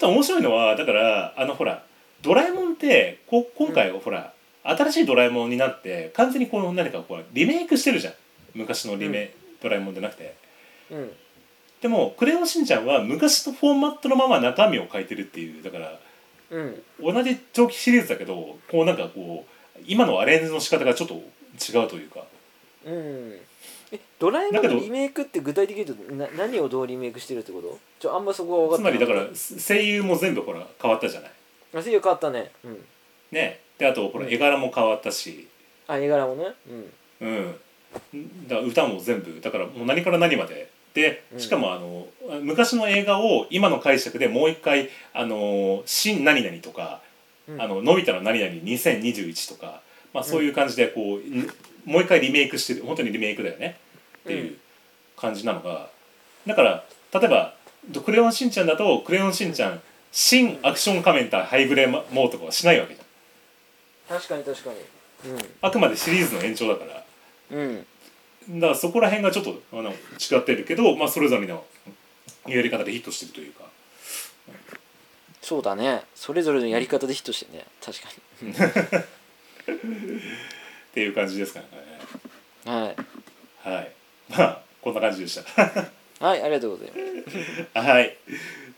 [0.00, 1.84] と面白いのはだからあのほら
[2.22, 4.32] ドラえもんってこ今回ほら、
[4.62, 8.14] 新しいドラえもんになって完全にこの何かこうリメイクしてるじゃん。
[8.54, 9.32] 昔のリメ、
[9.62, 10.34] ドラえもんじゃなくて。
[10.90, 11.10] うん。
[11.80, 15.62] でも「クレヨンしんちゃん」は昔のフォーマットのまま中身を変えてるっていう。
[15.62, 15.98] だから
[16.50, 16.82] うん。
[17.00, 19.46] 同じ長期シリーズだけどこうなんかこ
[19.78, 22.24] う今のアレンジの仕方がちょっと違うというか。
[22.84, 23.40] うん
[23.92, 27.78] えドラえもんのリメイクって具体的に言うとな何をどうリメイクしてるってこと？
[27.98, 31.30] ちょあんまそこは分つかってないまりだから声優も全部ほら変わったじゃない。
[31.74, 32.50] あ声優変わったね。
[32.64, 32.84] うん。
[33.32, 33.60] ね。
[33.78, 35.48] であとほら絵柄も変わったし。
[35.88, 36.46] あ絵柄もね。
[37.20, 37.28] うん。
[38.12, 38.48] うん。
[38.48, 40.70] だから歌も全部だからもう何から何まで。
[40.94, 41.40] でうん。
[41.40, 42.06] しかもあの
[42.42, 47.00] 昔の映画を今の解釈でもう一回「あの新何々」とか
[47.48, 47.60] 「うん。
[47.60, 49.82] あののび太の何々2021」とか、
[50.12, 51.50] まあ、そういう感じでこう、ん
[51.84, 53.78] もう一回リメイクしてる本当にリメイクだよね。
[54.20, 54.56] っていう
[55.16, 55.90] 感じなのが
[56.46, 57.54] だから例えば
[58.04, 64.16] 「クレヨンしんちゃん」だと「クレヨンしんちゃん新アクション仮面対ハイグレモーとかはしないわけじゃん。
[64.18, 64.76] 確かに確かに。
[65.60, 67.04] あくまでシリーズの延長だから。
[67.52, 67.58] うん。
[67.60, 67.86] うん
[68.48, 71.64] だからそこら辺がちょっとあの違ってるけど、まあ、それぞれの
[72.48, 73.64] やり方でヒットしてるというか。
[75.42, 76.02] そうだね。
[76.14, 77.64] それぞれのやり方でヒットしてね。
[77.80, 78.08] 確か
[81.00, 81.60] っていう感じですか
[82.66, 82.84] らね。
[82.84, 83.74] にはい。
[83.74, 83.92] はい。
[84.28, 85.42] まあこんな感じでした。
[86.20, 86.92] はいありがとうござい
[87.74, 87.88] ます。
[87.88, 88.16] はい。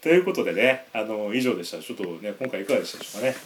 [0.00, 1.82] ということでねあの以上でした。
[1.82, 3.36] ちょっとね今回いかがでしたでしょうかね、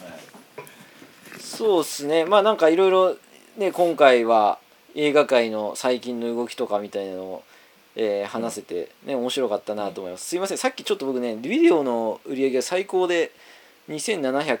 [1.39, 2.25] そうですね。
[2.25, 3.17] まあなんかいろいろ
[3.57, 4.59] ね今回は
[4.93, 7.43] 映画界の最近の動きとかみたいなのを、
[7.95, 10.59] えー話せてね面白かったなと思います、すいません。
[10.59, 13.31] さっきちょっと僕ねビデオの売り上げが最高で
[13.89, 14.59] 2700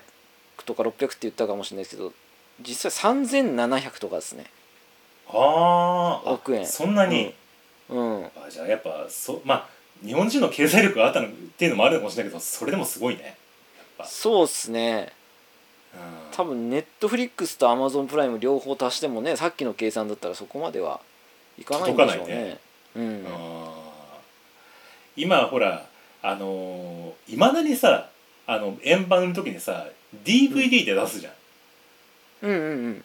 [0.65, 2.11] とか600って言ったかもしれないですけど
[2.61, 4.45] 実際3700とかですね。
[5.29, 6.65] あーあ億円。
[6.65, 7.33] そんなに、
[7.89, 8.25] うん。
[8.25, 9.67] あじゃあやっぱそまあ
[10.05, 13.23] 日本人の経済力があったのっていうのもあるかもしれないけどそれでもすごいね。
[13.23, 13.35] やっ
[13.97, 15.11] ぱ、そうっすね。
[15.93, 15.99] うん。
[16.31, 21.01] 多分ネットフリックスとアマゾンプライム両方足してもねさっきの計算だったらそこまでは
[21.59, 22.33] いかないんでしょうね。
[22.35, 22.57] ね。
[22.95, 23.25] うん。
[25.15, 25.87] 今ほら
[26.21, 28.09] あのい、まだにさ
[28.45, 29.87] あの円盤の時にさ
[30.23, 31.33] DVD で出すじゃん、
[32.41, 33.03] うんうん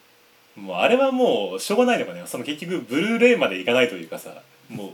[0.57, 0.65] うん。
[0.65, 2.23] もうあれはもうしょうがないのかね。
[2.25, 4.91] その結局ブルーレイまでいかないというかさもう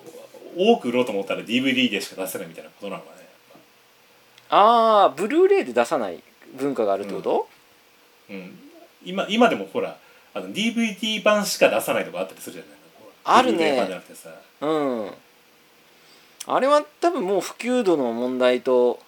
[0.58, 3.28] 多く売ろうと思ったら DVD でしか出せないみたいなことなのかね。
[4.50, 6.24] ああブルーレイで出さない
[6.58, 7.48] 文化があるってこと、
[8.30, 8.58] うん。
[9.04, 9.98] 今今でもほら
[10.34, 12.80] あの DVD 版しか出さないとかあったりするじゃない。
[13.26, 14.02] あるね。
[14.62, 15.12] うん。
[16.48, 19.00] あれは多分もう普及度の問題と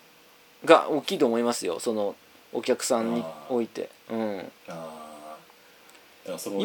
[0.66, 1.80] が大きいと思いますよ。
[1.80, 2.16] その
[2.54, 3.90] お客さんにおいて。
[4.10, 4.52] うん。
[4.68, 4.91] あ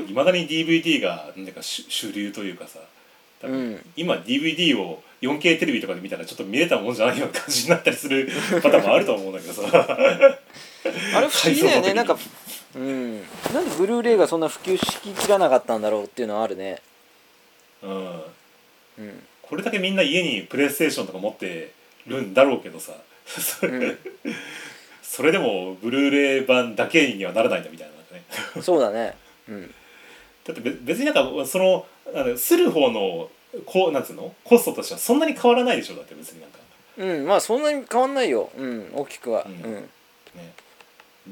[0.08, 2.80] いまだに DVD がなんか主主流というかさ。
[3.40, 3.86] 多分うん。
[3.96, 8.28] 今 DVD を 4K テレビとかで見たらちょっと見れたもんじゃないような感じになったりする
[8.62, 9.86] パターンもあると思うんだけどさ。
[9.88, 11.92] あれ不思議だよね。
[11.94, 12.18] なんか
[12.74, 13.20] うん。
[13.52, 16.80] なんでブルーレイがそんな普及しきらなかったんだろうっていうのはあるね。
[17.82, 18.22] うん。
[18.98, 19.26] うん。
[19.42, 21.72] これだけみんな家にプレイステーションとか持って
[22.06, 22.92] るんだろうけどさ。
[23.26, 23.98] それ,、うん。
[25.02, 28.24] それでもブルーレイ版だけにはならないんだみたいなね。
[28.62, 29.16] そうだね
[29.48, 29.74] うん。
[30.44, 33.28] だってべ別になんかそのあのする方の
[33.64, 36.58] こうなんつうのコストとしてはそんなに変わらないでしょだって別になんか。
[36.98, 38.50] うんまあそんなに変わんないよ。
[38.56, 39.42] うん大きくは。
[39.44, 39.54] ううん。
[39.54, 39.86] ん、ね。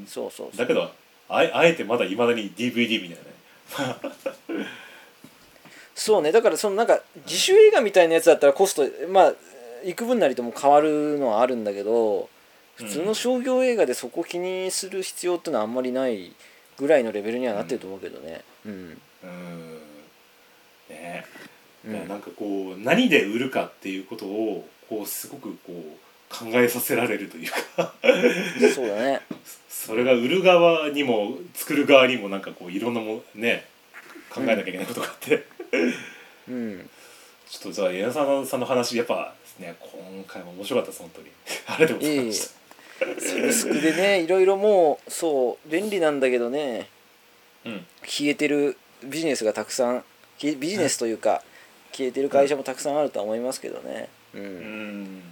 [0.07, 0.57] そうそうそう。
[0.57, 0.91] だけど
[1.29, 3.17] あえあえてまだいまだに DVD みたい
[3.79, 4.65] なね。
[5.95, 6.31] そうね。
[6.31, 9.33] だからそのなんか自主映画みたいなやつだったらコストまあ
[9.85, 12.27] 幾分なりとも変わるのはあるんだけど
[12.75, 16.33] 普通の商業映画でそこ気にする必要ってのはあんまりない
[16.77, 18.41] ぐらいのレベルにはなってると思うけどね。
[18.65, 19.01] うん。
[19.23, 19.79] うん。
[20.89, 21.25] ね。
[22.07, 27.93] なんかこう何で売るかっていうことをこうすごくこう考えさせられるというか。
[28.73, 29.21] そうだね。
[29.69, 33.65] それが売る側にも作る側にもなんかこういろんなもね
[34.29, 35.45] 考えなきゃいけないことがあって、
[36.47, 36.89] うん。
[37.47, 41.27] ちょっとじゃあ矢野さんさんの話やっぱね今回も面白かったです本当に。
[41.67, 42.55] ありがとうございました、
[42.99, 46.89] サブスクでねいろいろもうそう便利なんだけどね
[47.65, 47.85] うん。
[48.03, 50.03] 消えてるビジネスがたくさん
[50.41, 51.41] ビジネスというか
[51.91, 54.09] 消えてる会社もたくさんあるとは思いますけどね。
[54.33, 55.23] ううんん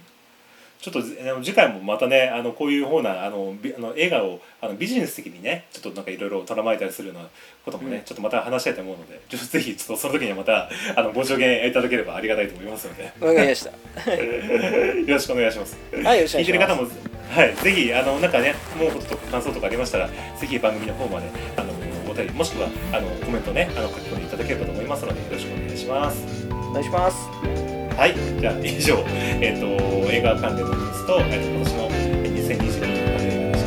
[0.84, 1.00] ちょっと
[1.42, 7.26] 次回もまたねあのこういう方なあのビあの映画をあのビジネス的にねちょっとなんかいろいろ絡まれたりするような
[7.64, 8.02] こともね、うん。
[8.02, 13.04] ちょっとまた話したいと思うのでちょっとぜひちょっとその時にはまたあのご助言いただければありがたいと思いますので。
[13.18, 13.70] わかりました。
[14.12, 15.78] よろしくお願いします。
[16.02, 16.36] はいよろしくお願いします。
[16.36, 16.82] 聞いてる方も、
[17.30, 21.72] はい、ぜひあのなんかね思うこととか感想とかありましたらぜひ番組の方まであの
[22.10, 26.46] お便りもしくはあのコメントねあの書き込んでいただければと思いますのでよろしくお願いします。
[26.50, 29.04] お願いしますはい、じゃあ以上、
[29.40, 33.64] えーと、映画関連のニュースと、えー、と今年の2022年の映画でし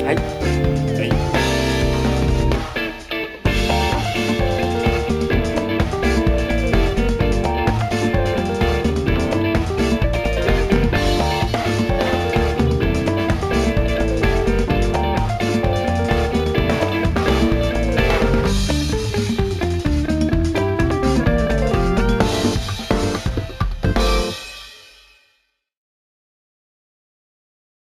[0.00, 0.06] た。
[0.06, 0.12] は
[0.76, 0.79] い